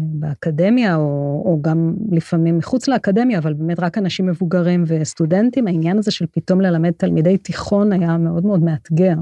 [0.00, 5.66] באקדמיה, או, או גם לפעמים מחוץ לאקדמיה, אבל באמת רק אנשים מבוגרים וסטודנטים.
[5.66, 9.14] העניין הזה של פתאום ללמד תלמידי תיכון היה מאוד מאוד מאתגר.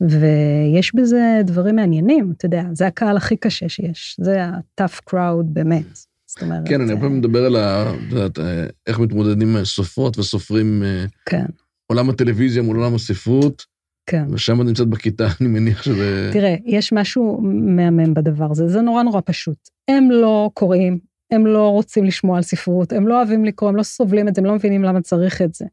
[0.00, 5.86] ויש בזה דברים מעניינים, אתה יודע, זה הקהל הכי קשה שיש, זה ה-tough crowd באמת.
[6.26, 6.68] זאת אומרת...
[6.68, 7.92] כן, אני אה, הרבה פעמים מדבר על ה...
[7.92, 11.46] את יודעת, אה, איך מתמודדים סופרות וסופרים, אה, כן,
[11.86, 13.64] עולם הטלוויזיה מול עולם הספרות,
[14.06, 14.24] כן.
[14.30, 16.30] ושם את נמצאת בכיתה, אני מניח שזה...
[16.32, 19.68] תראה, יש משהו מהמם בדבר הזה, זה נורא נורא פשוט.
[19.88, 20.98] הם לא קוראים,
[21.30, 24.40] הם לא רוצים לשמוע על ספרות, הם לא אוהבים לקרוא, הם לא סובלים את זה,
[24.40, 25.64] הם לא מבינים למה צריך את זה.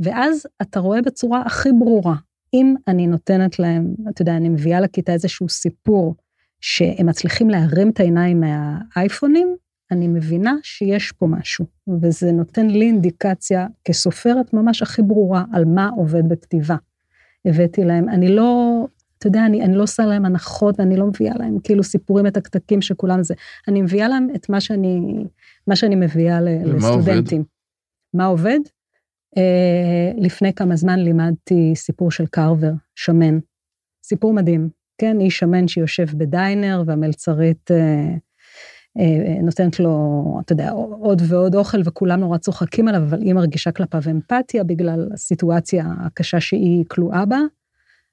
[0.00, 2.14] ואז אתה רואה בצורה הכי ברורה,
[2.54, 6.14] אם אני נותנת להם, אתה יודע, אני מביאה לכיתה איזשהו סיפור
[6.60, 9.56] שהם מצליחים להרים את העיניים מהאייפונים,
[9.90, 11.66] אני מבינה שיש פה משהו,
[12.02, 16.76] וזה נותן לי אינדיקציה כסופרת ממש הכי ברורה על מה עובד בכתיבה.
[17.44, 18.86] הבאתי להם, אני לא,
[19.18, 22.82] אתה יודע, אני, אני לא עושה להם הנחות ואני לא מביאה להם כאילו סיפורים מתקתקים
[22.82, 23.34] שכולם זה,
[23.68, 25.24] אני מביאה להם את מה שאני,
[25.66, 27.44] מה שאני מביאה לסטודנטים.
[28.14, 28.58] מה עובד?
[29.38, 33.38] Uh, לפני כמה זמן לימדתי סיפור של קרבר, שמן.
[34.04, 34.68] סיפור מדהים,
[34.98, 35.20] כן?
[35.20, 37.74] איש שמן שיושב בדיינר והמלצרית uh,
[38.98, 40.70] uh, נותנת לו, אתה יודע,
[41.00, 46.40] עוד ועוד אוכל וכולם נורא צוחקים עליו, אבל היא מרגישה כלפיו אמפתיה בגלל הסיטואציה הקשה
[46.40, 47.38] שהיא כלואה בה.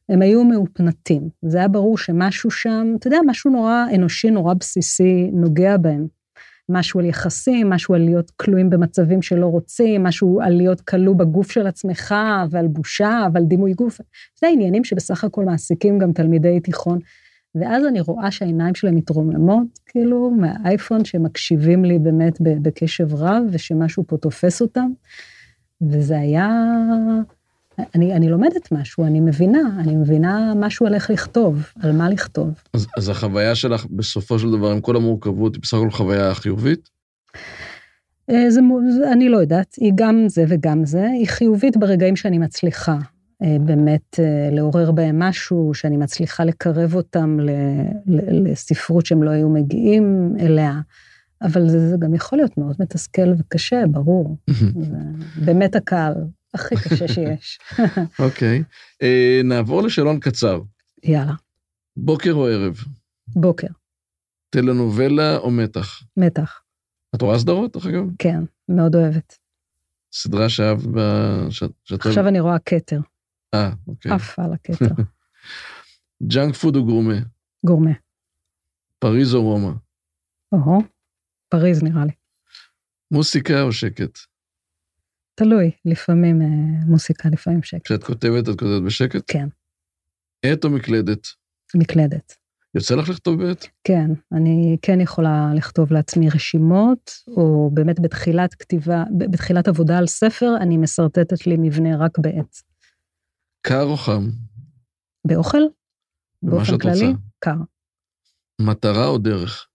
[0.10, 1.30] הם היו מאופנתים.
[1.42, 6.08] זה היה ברור שמשהו שם, אתה יודע, משהו נורא אנושי, נורא בסיסי, נוגע בהם.
[6.70, 11.52] משהו על יחסים, משהו על להיות כלואים במצבים שלא רוצים, משהו על להיות כלוא בגוף
[11.52, 12.16] של עצמך,
[12.50, 14.02] ועל בושה, ועל דימוי גוף.
[14.42, 17.00] זה עניינים שבסך הכל מעסיקים גם תלמידי תיכון.
[17.56, 24.18] ואז אני רואה שהעיניים שלהם מתרוממות, כאילו, מהאייפון, שמקשיבים לי באמת בקשב רב, ושמשהו פה
[24.18, 24.92] תופס אותם.
[25.82, 26.50] וזה היה...
[27.96, 32.50] אני, אני לומדת משהו, אני מבינה, אני מבינה משהו על איך לכתוב, על מה לכתוב.
[32.74, 36.90] אז, אז החוויה שלך, בסופו של דבר, עם כל המורכבות, היא בסך הכל חוויה חיובית?
[38.30, 38.62] אה, זה,
[39.12, 42.98] אני לא יודעת, היא גם זה וגם זה, היא חיובית ברגעים שאני מצליחה
[43.44, 47.50] אה, באמת אה, לעורר בהם משהו, שאני מצליחה לקרב אותם ל,
[48.06, 50.80] ל, לספרות שהם לא היו מגיעים אליה,
[51.42, 54.38] אבל זה, זה גם יכול להיות מאוד מתסכל וקשה, ברור.
[55.46, 56.14] באמת הקהל
[56.56, 57.60] הכי קשה שיש.
[58.20, 58.64] אוקיי.
[59.02, 60.62] אה, נעבור לשאלון קצר.
[61.04, 61.34] יאללה,
[61.98, 62.78] בוקר או ערב?
[63.28, 63.68] בוקר,
[64.50, 66.04] טלנובלה או מתח?
[66.18, 66.62] מתח,
[67.16, 68.04] את רואה סדרות, דרך אגב?
[68.20, 69.38] כן, מאוד אוהבת.
[70.14, 71.00] סדרה שאהבת ב...
[71.50, 71.64] ש...
[71.84, 72.06] שאת...
[72.06, 73.00] עכשיו אני רואה כתר,
[73.54, 74.12] אה, אוקיי.
[74.12, 75.04] עפה על הכתר,
[76.34, 77.16] ג'אנק פוד או גורמה?
[77.66, 77.92] גורמה.
[79.00, 79.72] פריז או רומא?
[80.52, 80.82] או,
[81.50, 82.12] פריז נראה לי.
[83.12, 84.20] מוסיקה או שקט?
[85.36, 86.48] תלוי, לפעמים אה,
[86.86, 87.86] מוסיקה, לפעמים שקט.
[87.86, 89.24] כשאת כותבת, את כותבת בשקט?
[89.28, 89.48] כן,
[90.46, 91.28] עט או מקלדת?
[91.76, 92.36] מקלדת.
[92.76, 93.66] יוצא לך לכתוב בעט?
[93.84, 100.56] כן, אני כן יכולה לכתוב לעצמי רשימות, או באמת בתחילת כתיבה, בתחילת עבודה על ספר,
[100.62, 102.56] אני משרטטת לי מבנה רק בעט.
[103.62, 104.30] קר או חם?
[105.28, 105.62] באוכל?
[106.44, 107.06] באופן כללי?
[107.06, 107.20] רוצה.
[107.40, 107.58] קר.
[108.62, 109.68] מטרה או דרך?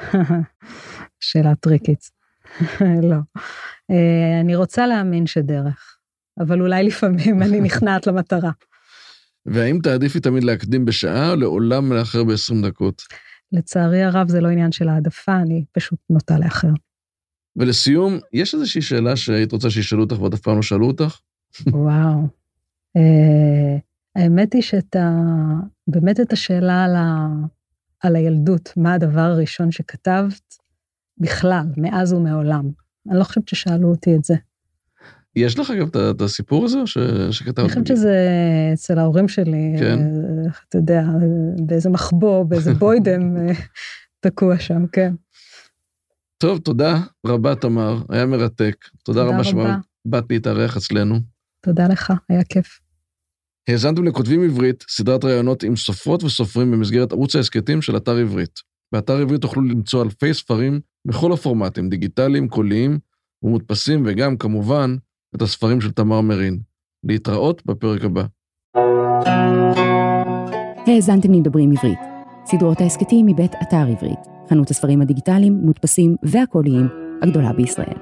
[1.20, 2.15] שאלה טריקית.
[3.10, 3.16] לא.
[3.90, 5.96] אה, אני רוצה להאמין שדרך,
[6.40, 8.50] אבל אולי לפעמים אני נכנעת למטרה.
[9.46, 13.02] והאם תעדיפי תמיד להקדים בשעה או לעולם לאחר ב-20 דקות?
[13.52, 16.72] לצערי הרב זה לא עניין של העדפה, אני פשוט נוטה לאחר.
[17.56, 21.20] ולסיום, יש איזושהי שאלה שהיית רוצה שישאלו אותך ועוד אף פעם לא שאלו אותך?
[21.66, 22.28] וואו.
[22.96, 23.76] אה,
[24.16, 25.10] האמת היא שאת ה...
[25.86, 27.28] באמת את השאלה על, ה...
[28.02, 30.56] על הילדות, מה הדבר הראשון שכתבת,
[31.18, 32.70] בכלל, מאז ומעולם.
[33.10, 34.34] אני לא חושבת ששאלו אותי את זה.
[35.36, 36.98] יש לך אגב את- הסיפור הזה ש...
[37.30, 37.58] שכתבת?
[37.58, 38.16] אני חושבת שזה
[38.74, 39.98] אצל ההורים שלי, כן.
[39.98, 41.02] אה, אתה יודע,
[41.66, 43.52] באיזה מחבוא, באיזה בוידם אה,
[44.20, 45.14] תקוע שם, כן.
[46.38, 48.76] טוב, תודה רבה, תמר, היה מרתק.
[49.04, 49.44] תודה תודה רבה.
[50.06, 51.20] שבאת להתארח אצלנו.
[51.60, 52.80] תודה לך, היה כיף.
[53.68, 58.58] האזנתם לכותבים עברית, סדרת ראיונות עם סופרות וסופרים במסגרת ערוץ ההסכתים של אתר עברית.
[58.92, 62.98] באתר עברית תוכלו למצוא אלפי ספרים בכל הפורמטים, דיגיטליים, קוליים
[63.42, 64.96] ומודפסים, וגם, כמובן,
[65.36, 66.58] את הספרים של תמר מרין.
[67.04, 68.24] להתראות בפרק הבא.
[70.86, 71.98] האזנתם לדברים עברית,
[72.46, 74.18] סדרות ההסכתים מבית אתר עברית,
[74.50, 76.86] חנות הספרים הדיגיטליים, מודפסים והקוליים
[77.22, 77.96] הגדולה בישראל.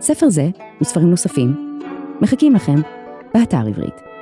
[0.00, 0.50] ספר זה
[0.80, 1.78] וספרים נוספים
[2.20, 2.76] מחכים לכם
[3.34, 4.13] באתר עברית.